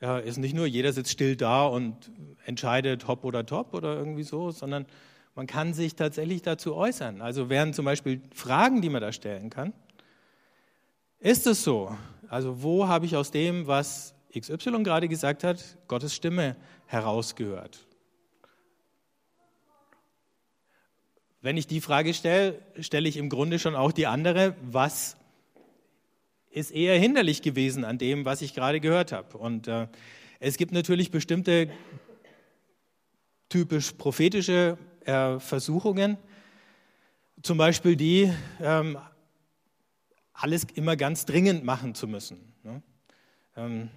[0.03, 2.11] ja, ist nicht nur, jeder sitzt still da und
[2.45, 4.85] entscheidet hopp oder top oder irgendwie so, sondern
[5.33, 7.21] man kann sich tatsächlich dazu äußern.
[7.21, 9.71] Also wären zum Beispiel Fragen, die man da stellen kann.
[11.19, 11.95] Ist es so?
[12.27, 17.87] Also wo habe ich aus dem, was XY gerade gesagt hat, Gottes Stimme herausgehört?
[21.43, 25.17] Wenn ich die Frage stelle, stelle ich im Grunde schon auch die andere, was
[26.51, 29.37] ist eher hinderlich gewesen an dem, was ich gerade gehört habe.
[29.37, 29.89] Und äh,
[30.39, 31.69] es gibt natürlich bestimmte
[33.49, 36.15] typisch prophetische äh, Versuchungen,
[37.41, 38.97] zum Beispiel die, ähm,
[40.31, 42.53] alles immer ganz dringend machen zu müssen.
[42.63, 42.81] Ne?
[43.57, 43.89] Ähm,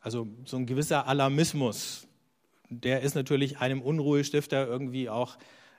[0.00, 2.08] also so ein gewisser Alarmismus,
[2.70, 5.36] der ist natürlich einem Unruhestifter irgendwie auch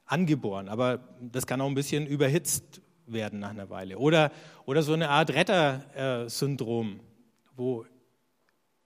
[0.09, 3.97] angeboren, aber das kann auch ein bisschen überhitzt werden nach einer Weile.
[3.97, 4.31] Oder,
[4.65, 6.99] oder so eine Art Retter-Syndrom,
[7.55, 7.85] wo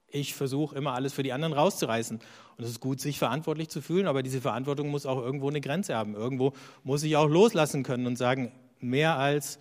[0.08, 2.20] ich versuche, immer alles für die anderen rauszureißen.
[2.56, 5.60] Und es ist gut, sich verantwortlich zu fühlen, aber diese Verantwortung muss auch irgendwo eine
[5.60, 6.14] Grenze haben.
[6.14, 6.52] Irgendwo
[6.84, 9.58] muss ich auch loslassen können und sagen, mehr als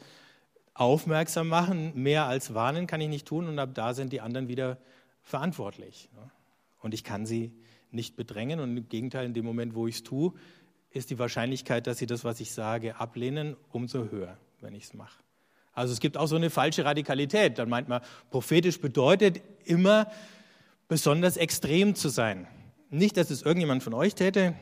[0.76, 4.48] aufmerksam machen, mehr als warnen kann ich nicht tun und ab da sind die anderen
[4.48, 4.78] wieder
[5.22, 6.10] verantwortlich.
[6.82, 7.54] Und ich kann sie
[7.92, 10.34] nicht bedrängen und im Gegenteil, in dem Moment, wo ich es tue,
[10.94, 14.94] ist die Wahrscheinlichkeit, dass sie das, was ich sage, ablehnen, umso höher, wenn ich es
[14.94, 15.20] mache.
[15.74, 17.58] Also es gibt auch so eine falsche Radikalität.
[17.58, 20.12] Dann meint man, prophetisch bedeutet immer
[20.88, 22.48] besonders extrem zu sein.
[22.92, 24.54] Nicht, dass es irgendjemand von euch täte,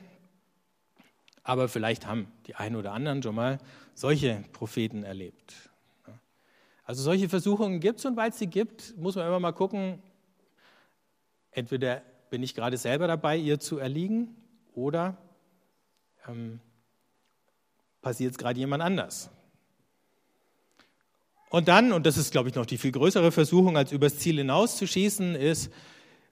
[1.44, 3.58] aber vielleicht haben die einen oder anderen schon mal
[3.94, 5.70] solche Propheten erlebt.
[6.86, 10.02] Also solche Versuchungen gibt es und weil es sie gibt, muss man immer mal gucken,
[11.52, 14.36] entweder bin ich gerade selber dabei, ihr zu erliegen
[14.74, 15.18] oder
[16.32, 16.60] ähm,
[18.02, 19.30] passiert es gerade jemand anders.
[21.50, 24.38] Und dann, und das ist, glaube ich, noch die viel größere Versuchung, als übers Ziel
[24.38, 25.72] hinauszuschießen, ist,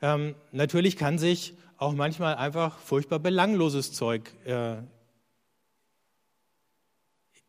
[0.02, 4.78] ähm, natürlich kann sich auch manchmal einfach furchtbar belangloses Zeug äh,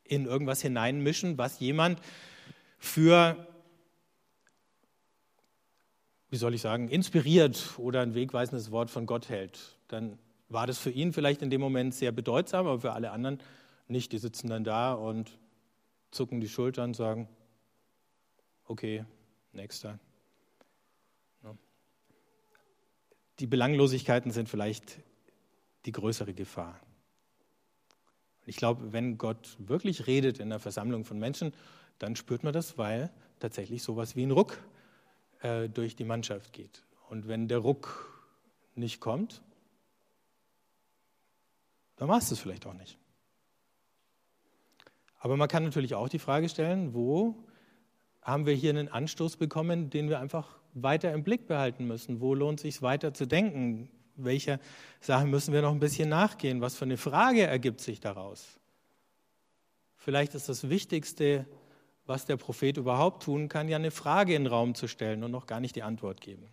[0.05, 2.01] in irgendwas hineinmischen, was jemand
[2.79, 3.47] für,
[6.31, 9.77] wie soll ich sagen, inspiriert oder ein wegweisendes Wort von Gott hält.
[9.87, 10.19] Dann
[10.51, 13.39] war das für ihn vielleicht in dem Moment sehr bedeutsam, aber für alle anderen
[13.89, 14.13] nicht.
[14.13, 15.39] Die sitzen dann da und
[16.11, 17.29] zucken die Schultern und sagen,
[18.67, 19.05] okay,
[19.53, 19.99] nächster.
[23.39, 24.99] Die Belanglosigkeiten sind vielleicht
[25.87, 26.79] die größere Gefahr.
[28.45, 31.55] Ich glaube, wenn Gott wirklich redet in einer Versammlung von Menschen,
[31.99, 34.59] dann spürt man das, weil tatsächlich sowas wie ein Ruck
[35.41, 36.85] äh, durch die Mannschaft geht.
[37.09, 38.11] Und wenn der Ruck
[38.75, 39.43] nicht kommt,
[42.01, 42.97] dann machst du es vielleicht auch nicht.
[45.19, 47.35] Aber man kann natürlich auch die Frage stellen, wo
[48.23, 52.23] haben wir hier einen Anstoß bekommen, den wir einfach weiter im Blick behalten müssen?
[52.23, 53.91] Wo lohnt es sich weiter zu denken?
[54.17, 54.61] Welche
[55.01, 56.63] Sachen müssen wir noch ein bisschen nachgehen?
[56.63, 58.59] Was für eine Frage ergibt sich daraus?
[59.97, 61.45] Vielleicht ist das Wichtigste,
[62.07, 65.33] was der Prophet überhaupt tun kann, ja eine Frage in den Raum zu stellen und
[65.33, 66.49] noch gar nicht die Antwort geben.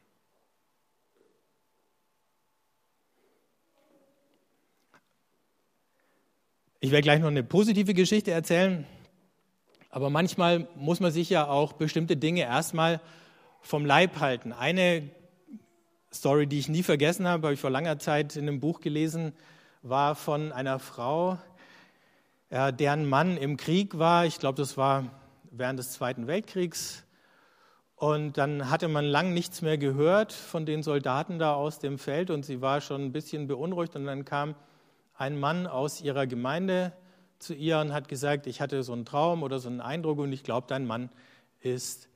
[6.80, 8.86] Ich werde gleich noch eine positive Geschichte erzählen,
[9.90, 13.02] aber manchmal muss man sich ja auch bestimmte Dinge erstmal
[13.62, 14.54] vom Leib halten.
[14.54, 15.10] Eine
[16.14, 19.34] Story, die ich nie vergessen habe, habe ich vor langer Zeit in einem Buch gelesen,
[19.82, 21.40] war von einer Frau,
[22.52, 24.28] deren Mann im Krieg war.
[24.28, 25.06] Ich glaube, das war
[25.50, 27.06] während des Zweiten Weltkriegs.
[27.96, 32.30] Und dann hatte man lang nichts mehr gehört von den Soldaten da aus dem Feld
[32.30, 33.96] und sie war schon ein bisschen beunruhigt.
[33.96, 34.54] Und dann kam
[35.18, 36.94] ein Mann aus ihrer Gemeinde
[37.40, 40.32] zu ihr und hat gesagt, ich hatte so einen Traum oder so einen Eindruck und
[40.32, 41.10] ich glaube, dein Mann
[41.60, 42.10] ist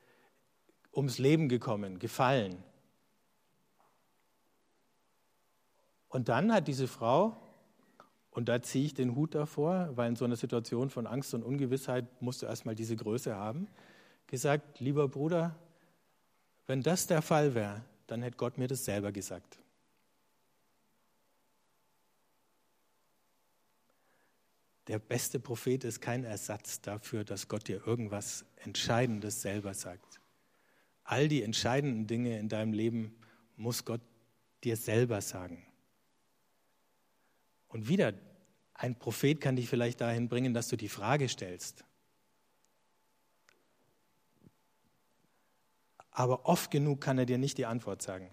[0.94, 2.64] ums Leben gekommen, gefallen.
[6.10, 7.38] Und dann hat diese Frau,
[8.32, 11.44] und da ziehe ich den Hut davor, weil in so einer Situation von Angst und
[11.44, 13.68] Ungewissheit musst du erstmal diese Größe haben,
[14.28, 15.56] gesagt, lieber Bruder,
[16.68, 19.60] wenn das der Fall wäre, dann hätte Gott mir das selber gesagt.
[24.92, 30.20] Der beste Prophet ist kein Ersatz dafür, dass Gott dir irgendwas Entscheidendes selber sagt.
[31.06, 33.16] All die entscheidenden Dinge in deinem Leben
[33.56, 34.02] muss Gott
[34.66, 35.66] dir selber sagen.
[37.70, 38.14] Und wieder,
[38.74, 41.86] ein Prophet kann dich vielleicht dahin bringen, dass du die Frage stellst.
[46.12, 48.30] Aber oft genug kann er dir nicht die Antwort sagen.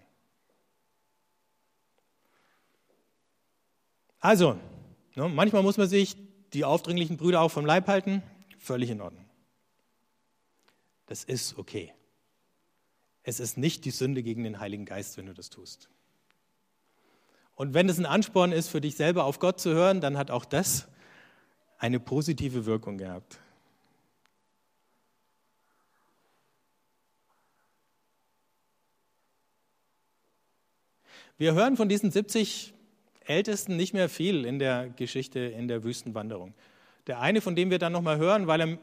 [4.19, 4.59] Also,
[5.15, 6.17] ne, manchmal muss man sich
[6.53, 8.23] die aufdringlichen Brüder auch vom Leib halten,
[8.57, 9.25] völlig in Ordnung.
[11.05, 11.93] Das ist okay.
[13.23, 15.89] Es ist nicht die Sünde gegen den Heiligen Geist, wenn du das tust.
[17.55, 20.31] Und wenn es ein Ansporn ist, für dich selber auf Gott zu hören, dann hat
[20.31, 20.87] auch das
[21.77, 23.39] eine positive Wirkung gehabt.
[31.37, 32.73] Wir hören von diesen 70
[33.29, 36.53] Ältesten nicht mehr viel in der Geschichte in der Wüstenwanderung.
[37.05, 38.77] Der eine, von dem wir dann nochmal hören, weil er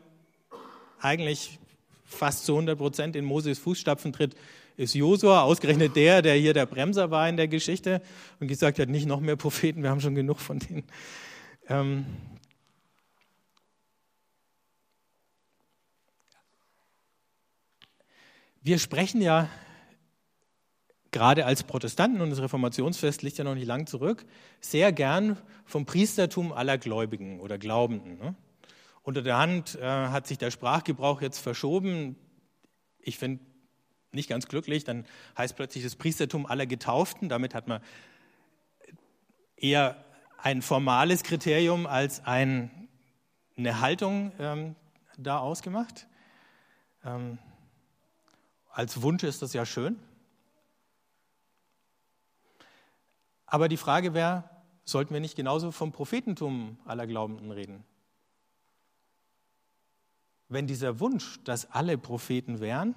[1.00, 1.58] eigentlich
[2.04, 4.36] fast zu 100 Prozent in Moses Fußstapfen tritt,
[4.76, 8.00] ist Josua, ausgerechnet der, der hier der Bremser war in der Geschichte
[8.38, 10.84] und gesagt hat, nicht noch mehr Propheten, wir haben schon genug von denen.
[11.68, 12.06] Ähm
[18.62, 19.48] wir sprechen ja
[21.16, 24.26] gerade als Protestanten, und das Reformationsfest liegt ja noch nicht lang zurück,
[24.60, 28.18] sehr gern vom Priestertum aller Gläubigen oder Glaubenden.
[28.18, 28.34] Ne?
[29.02, 32.16] Unter der Hand äh, hat sich der Sprachgebrauch jetzt verschoben.
[32.98, 33.42] Ich finde
[34.12, 35.06] nicht ganz glücklich, dann
[35.38, 37.30] heißt plötzlich das Priestertum aller Getauften.
[37.30, 37.80] Damit hat man
[39.56, 40.04] eher
[40.36, 42.88] ein formales Kriterium als ein,
[43.56, 44.74] eine Haltung ähm,
[45.16, 46.08] da ausgemacht.
[47.06, 47.38] Ähm,
[48.70, 49.98] als Wunsch ist das ja schön.
[53.46, 54.44] Aber die Frage wäre,
[54.84, 57.84] sollten wir nicht genauso vom Prophetentum aller Glaubenden reden?
[60.48, 62.94] Wenn dieser Wunsch, dass alle Propheten wären,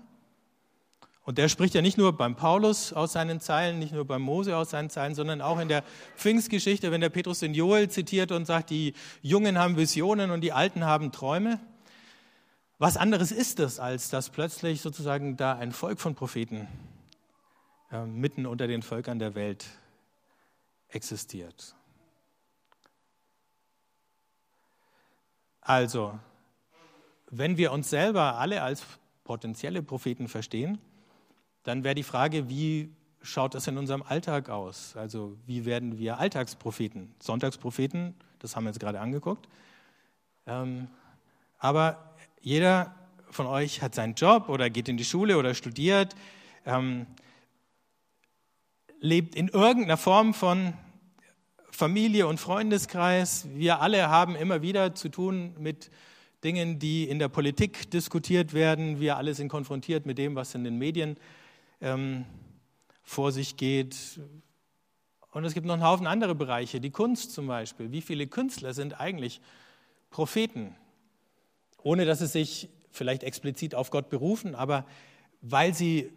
[1.29, 4.57] und der spricht ja nicht nur beim Paulus aus seinen Zeilen, nicht nur beim Mose
[4.57, 5.83] aus seinen Zeilen, sondern auch in der
[6.15, 10.53] Pfingstgeschichte, wenn der Petrus den Joel zitiert und sagt, die Jungen haben Visionen und die
[10.53, 11.59] Alten haben Träume.
[12.79, 16.67] Was anderes ist es, als dass plötzlich sozusagen da ein Volk von Propheten
[17.91, 19.67] äh, mitten unter den Völkern der Welt
[20.89, 21.75] existiert.
[25.61, 26.19] Also,
[27.29, 28.83] wenn wir uns selber alle als
[29.23, 30.79] potenzielle Propheten verstehen,
[31.63, 34.95] dann wäre die Frage, wie schaut das in unserem Alltag aus?
[34.95, 37.13] Also wie werden wir Alltagspropheten?
[37.21, 39.47] Sonntagspropheten, das haben wir jetzt gerade angeguckt.
[40.47, 40.87] Ähm,
[41.59, 42.95] aber jeder
[43.29, 46.15] von euch hat seinen Job oder geht in die Schule oder studiert.
[46.65, 47.05] Ähm,
[48.99, 50.73] lebt in irgendeiner Form von
[51.71, 53.47] Familie und Freundeskreis.
[53.53, 55.89] Wir alle haben immer wieder zu tun mit
[56.43, 58.99] Dingen, die in der Politik diskutiert werden.
[58.99, 61.17] Wir alle sind konfrontiert mit dem, was in den Medien
[61.81, 62.25] ähm,
[63.03, 64.19] vor sich geht.
[65.31, 67.91] Und es gibt noch einen Haufen andere Bereiche, die Kunst zum Beispiel.
[67.91, 69.41] Wie viele Künstler sind eigentlich
[70.09, 70.75] Propheten?
[71.81, 74.85] Ohne dass sie sich vielleicht explizit auf Gott berufen, aber
[75.41, 76.11] weil sie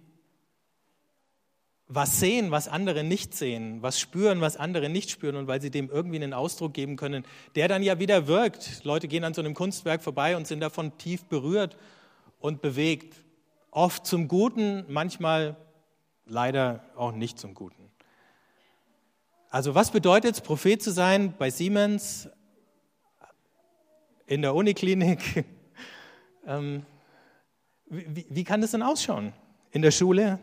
[1.88, 5.70] was sehen, was andere nicht sehen, was spüren, was andere nicht spüren und weil sie
[5.70, 7.24] dem irgendwie einen Ausdruck geben können,
[7.54, 8.84] der dann ja wieder wirkt.
[8.84, 11.76] Leute gehen an so einem Kunstwerk vorbei und sind davon tief berührt
[12.38, 13.24] und bewegt.
[13.70, 15.56] Oft zum Guten, manchmal
[16.26, 17.90] leider auch nicht zum Guten.
[19.50, 22.28] Also was bedeutet es, Prophet zu sein bei Siemens
[24.26, 25.44] in der Uniklinik?
[26.46, 26.86] ähm,
[27.86, 29.34] Wie, wie kann das denn ausschauen
[29.72, 30.38] in der Schule?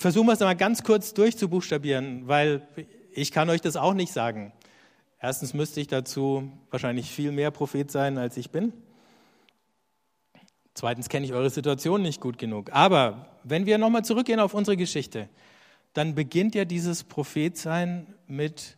[0.00, 2.62] Versuchen wir es mal ganz kurz durchzubuchstabieren, weil
[3.10, 4.52] ich kann euch das auch nicht sagen.
[5.20, 8.72] Erstens müsste ich dazu wahrscheinlich viel mehr Prophet sein, als ich bin.
[10.72, 12.70] Zweitens kenne ich eure Situation nicht gut genug.
[12.72, 15.28] Aber wenn wir nochmal zurückgehen auf unsere Geschichte,
[15.94, 18.76] dann beginnt ja dieses Prophetsein mit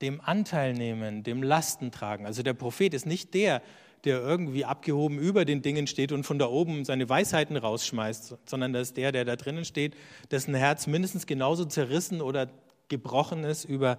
[0.00, 2.24] dem Anteil nehmen, dem Lastentragen.
[2.24, 3.60] Also der Prophet ist nicht der,
[4.04, 8.72] der irgendwie abgehoben über den Dingen steht und von da oben seine Weisheiten rausschmeißt, sondern
[8.72, 9.94] das ist der, der da drinnen steht,
[10.30, 12.48] dessen Herz mindestens genauso zerrissen oder
[12.88, 13.98] gebrochen ist über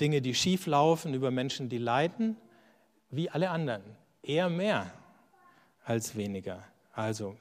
[0.00, 2.36] Dinge, die schief laufen, über Menschen, die leiden,
[3.10, 3.82] wie alle anderen.
[4.22, 4.90] Eher mehr
[5.84, 6.64] als weniger.
[6.92, 7.36] Also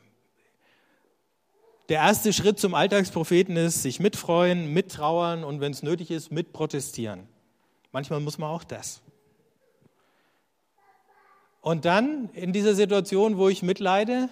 [1.89, 7.28] der erste Schritt zum Alltagspropheten ist, sich mitfreuen, mittrauern und wenn es nötig ist, mitprotestieren.
[7.91, 9.01] Manchmal muss man auch das.
[11.64, 14.28] Und dann in dieser Situation, wo ich mitleide,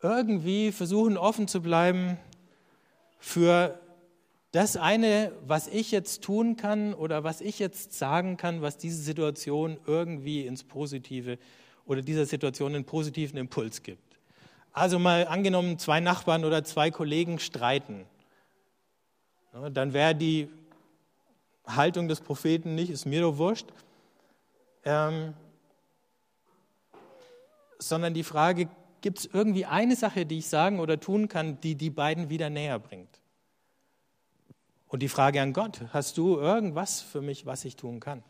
[0.00, 2.16] irgendwie versuchen offen zu bleiben
[3.18, 3.78] für
[4.50, 9.02] das eine, was ich jetzt tun kann oder was ich jetzt sagen kann, was diese
[9.02, 11.36] Situation irgendwie ins Positive
[11.84, 14.16] oder dieser Situation einen positiven Impuls gibt.
[14.72, 18.06] Also mal angenommen, zwei Nachbarn oder zwei Kollegen streiten.
[19.52, 20.48] Dann wäre die
[21.66, 23.66] Haltung des Propheten nicht, ist mir doch wurscht,
[24.86, 25.34] ähm,
[27.88, 28.68] sondern die Frage,
[29.00, 32.50] gibt es irgendwie eine Sache, die ich sagen oder tun kann, die die beiden wieder
[32.50, 33.20] näher bringt?
[34.88, 38.22] Und die Frage an Gott, hast du irgendwas für mich, was ich tun kann?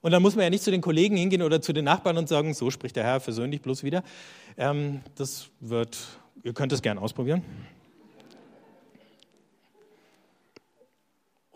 [0.00, 2.28] Und dann muss man ja nicht zu den Kollegen hingehen oder zu den Nachbarn und
[2.28, 4.02] sagen, so spricht der Herr versöhnlich bloß wieder.
[4.56, 5.98] Ähm, das wird,
[6.44, 7.42] ihr könnt es gerne ausprobieren.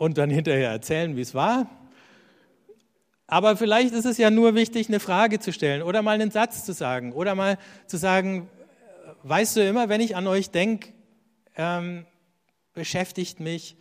[0.03, 1.65] und dann hinterher erzählen, wie es war.
[3.33, 6.65] Aber vielleicht ist es ja nur wichtig, eine Frage zu stellen oder mal einen Satz
[6.65, 7.57] zu sagen oder mal
[7.87, 8.47] zu sagen,
[9.23, 10.93] weißt du immer, wenn ich an euch denke,
[11.55, 12.05] ähm,
[12.75, 13.75] beschäftigt mich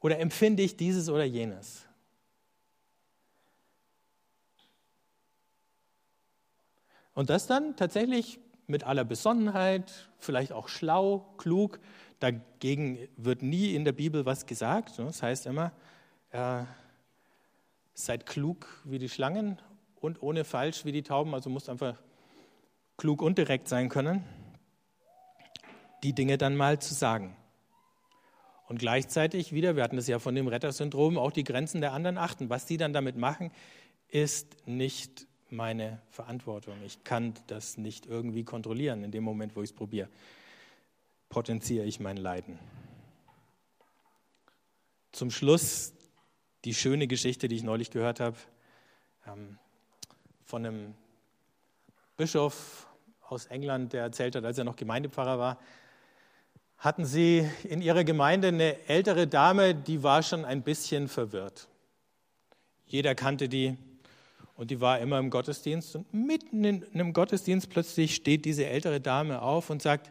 [0.00, 1.86] oder empfinde ich dieses oder jenes.
[7.14, 11.78] Und das dann tatsächlich mit aller Besonnenheit, vielleicht auch schlau, klug,
[12.18, 14.98] Dagegen wird nie in der Bibel was gesagt.
[14.98, 15.70] Das heißt immer,
[16.32, 16.64] äh,
[17.94, 19.60] seid klug wie die Schlangen
[20.00, 21.34] und ohne falsch wie die Tauben.
[21.34, 22.00] Also musst einfach
[22.96, 24.24] klug und direkt sein können,
[26.02, 27.36] die Dinge dann mal zu sagen.
[28.68, 32.18] Und gleichzeitig wieder, wir hatten das ja von dem Rettersyndrom, auch die Grenzen der anderen
[32.18, 32.50] achten.
[32.50, 33.50] Was die dann damit machen,
[34.08, 36.76] ist nicht meine Verantwortung.
[36.86, 40.08] Ich kann das nicht irgendwie kontrollieren in dem Moment, wo ich es probiere
[41.30, 42.58] potenziere ich mein Leiden.
[45.12, 45.94] Zum Schluss
[46.64, 48.36] die schöne Geschichte, die ich neulich gehört habe,
[49.26, 49.58] ähm,
[50.44, 50.94] von einem
[52.16, 52.86] Bischof
[53.28, 55.58] aus England, der erzählt hat, als er noch Gemeindepfarrer war,
[56.76, 61.68] hatten sie in ihrer Gemeinde eine ältere Dame, die war schon ein bisschen verwirrt.
[62.86, 63.76] Jeder kannte die
[64.56, 65.94] und die war immer im Gottesdienst.
[65.96, 70.10] Und mitten in einem Gottesdienst plötzlich steht diese ältere Dame auf und sagt,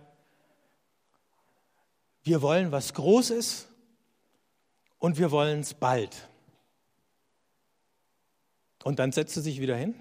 [2.24, 3.68] wir wollen was Großes
[5.00, 6.29] und wir wollen es bald.
[8.84, 9.94] Und dann setzt sie sich wieder hin.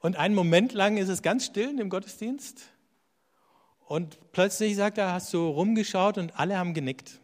[0.00, 2.62] Und einen Moment lang ist es ganz still in dem Gottesdienst.
[3.86, 7.18] Und plötzlich sagt er, hast du rumgeschaut und alle haben genickt.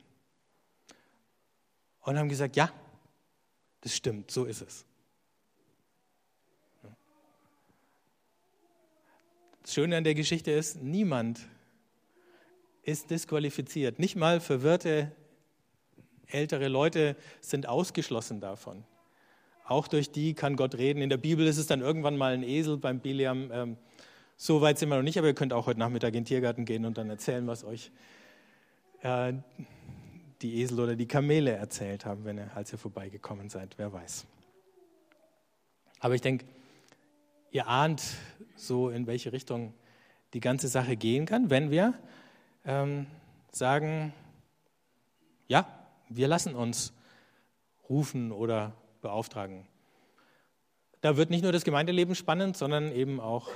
[2.00, 2.72] Und haben gesagt, ja,
[3.80, 4.84] das stimmt, so ist es.
[9.62, 11.40] Das Schöne an der Geschichte ist, niemand
[12.82, 14.00] ist disqualifiziert.
[14.00, 15.12] Nicht mal verwirrte
[16.28, 18.84] ältere Leute sind ausgeschlossen davon.
[19.64, 21.02] Auch durch die kann Gott reden.
[21.02, 23.50] In der Bibel ist es dann irgendwann mal ein Esel beim Biliam.
[23.52, 23.76] Ähm,
[24.36, 26.64] so weit sind wir noch nicht, aber ihr könnt auch heute Nachmittag in den Tiergarten
[26.64, 27.92] gehen und dann erzählen, was euch
[29.02, 29.34] äh,
[30.42, 33.74] die Esel oder die Kamele erzählt haben, wenn ihr, als ihr vorbeigekommen seid.
[33.76, 34.26] Wer weiß.
[36.00, 36.44] Aber ich denke,
[37.52, 38.02] ihr ahnt
[38.56, 39.72] so, in welche Richtung
[40.34, 41.94] die ganze Sache gehen kann, wenn wir
[42.64, 43.06] ähm,
[43.52, 44.12] sagen,
[45.46, 45.81] ja,
[46.16, 46.92] wir lassen uns
[47.88, 49.66] rufen oder beauftragen.
[51.00, 53.50] Da wird nicht nur das Gemeindeleben spannend, sondern eben auch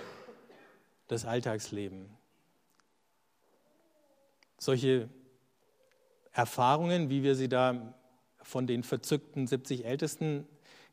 [1.06, 2.08] das Alltagsleben.
[4.58, 5.08] Solche
[6.32, 7.94] Erfahrungen, wie wir sie da
[8.42, 10.46] von den verzückten 70 Ältesten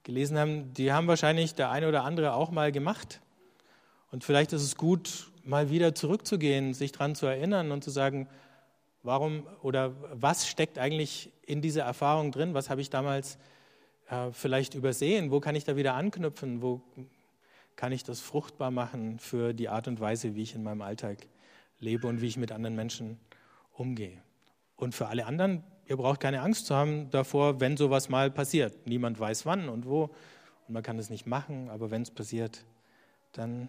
[0.03, 3.21] gelesen haben, die haben wahrscheinlich der eine oder andere auch mal gemacht.
[4.11, 8.27] Und vielleicht ist es gut, mal wieder zurückzugehen, sich daran zu erinnern und zu sagen,
[9.03, 12.53] warum oder was steckt eigentlich in dieser Erfahrung drin?
[12.53, 13.37] Was habe ich damals
[14.09, 15.29] äh, vielleicht übersehen?
[15.29, 16.61] Wo kann ich da wieder anknüpfen?
[16.61, 16.81] Wo
[17.75, 21.17] kann ich das fruchtbar machen für die Art und Weise, wie ich in meinem Alltag
[21.79, 23.19] lebe und wie ich mit anderen Menschen
[23.73, 24.21] umgehe?
[24.75, 28.87] Und für alle anderen, ihr braucht keine Angst zu haben davor, wenn sowas mal passiert.
[28.87, 30.09] Niemand weiß wann und wo
[30.67, 32.63] und man kann es nicht machen, aber wenn es passiert,
[33.33, 33.67] dann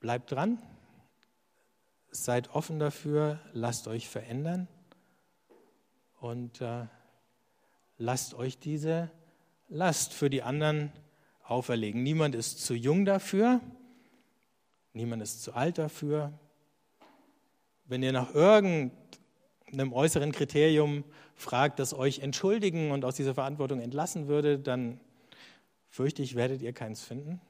[0.00, 0.58] bleibt dran,
[2.24, 4.68] seid offen dafür, lasst euch verändern
[6.20, 6.86] und äh,
[7.98, 9.10] lasst euch diese
[9.68, 10.92] Last für die anderen
[11.44, 12.02] auferlegen.
[12.02, 13.60] Niemand ist zu jung dafür,
[14.92, 16.32] niemand ist zu alt dafür.
[17.84, 21.04] Wenn ihr nach irgendeinem äußeren Kriterium
[21.34, 25.00] fragt, das euch entschuldigen und aus dieser Verantwortung entlassen würde, dann
[25.88, 27.40] fürchte ich, werdet ihr keins finden.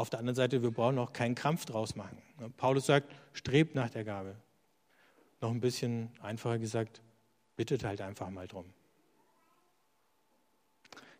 [0.00, 2.16] Auf der anderen Seite, wir brauchen auch keinen Krampf draus machen.
[2.56, 4.34] Paulus sagt, strebt nach der Gabe.
[5.42, 7.02] Noch ein bisschen einfacher gesagt,
[7.54, 8.64] bittet halt einfach mal drum.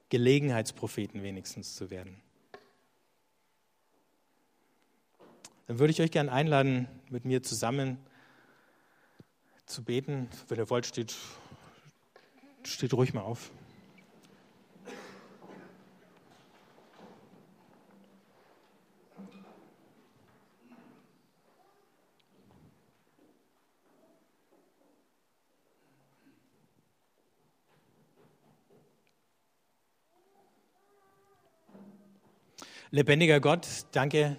[0.08, 2.22] Gelegenheitspropheten wenigstens zu werden.
[5.66, 7.98] Dann würde ich euch gerne einladen, mit mir zusammen
[9.66, 10.30] zu beten.
[10.48, 11.14] Wenn ihr wollt, steht,
[12.64, 13.50] steht ruhig mal auf.
[32.92, 34.36] Lebendiger Gott, danke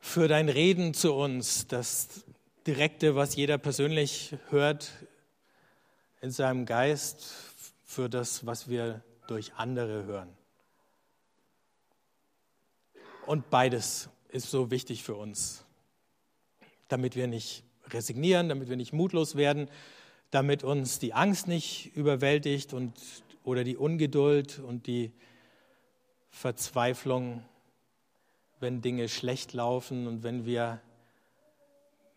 [0.00, 2.24] für dein Reden zu uns, das
[2.66, 4.90] Direkte, was jeder persönlich hört
[6.20, 7.32] in seinem Geist,
[7.84, 10.30] für das, was wir durch andere hören.
[13.24, 15.64] Und beides ist so wichtig für uns,
[16.88, 19.70] damit wir nicht resignieren, damit wir nicht mutlos werden,
[20.32, 22.94] damit uns die Angst nicht überwältigt und,
[23.44, 25.12] oder die Ungeduld und die
[26.34, 27.44] Verzweiflung,
[28.58, 30.80] wenn Dinge schlecht laufen und wenn wir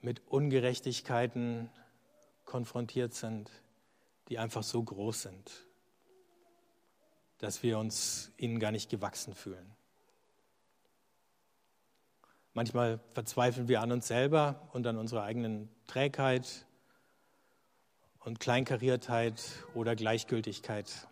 [0.02, 1.70] mit Ungerechtigkeiten
[2.44, 3.52] konfrontiert sind,
[4.28, 5.68] die einfach so groß sind,
[7.38, 9.72] dass wir uns ihnen gar nicht gewachsen fühlen.
[12.54, 16.66] Manchmal verzweifeln wir an uns selber und an unserer eigenen Trägheit
[18.22, 19.44] und Kleinkariertheit
[19.76, 21.08] oder Gleichgültigkeit.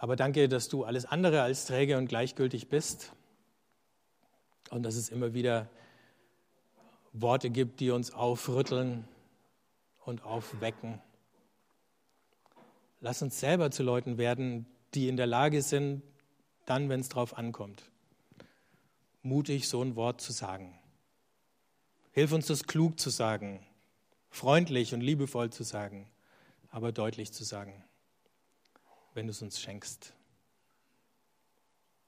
[0.00, 3.12] Aber danke, dass du alles andere als träge und gleichgültig bist
[4.70, 5.68] und dass es immer wieder
[7.12, 9.06] Worte gibt, die uns aufrütteln
[10.06, 11.02] und aufwecken.
[13.02, 16.02] Lass uns selber zu Leuten werden, die in der Lage sind,
[16.64, 17.82] dann, wenn es drauf ankommt,
[19.20, 20.78] mutig so ein Wort zu sagen.
[22.12, 23.66] Hilf uns, das klug zu sagen,
[24.30, 26.08] freundlich und liebevoll zu sagen,
[26.70, 27.84] aber deutlich zu sagen
[29.14, 30.14] wenn du es uns schenkst.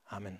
[0.06, 0.38] Amen.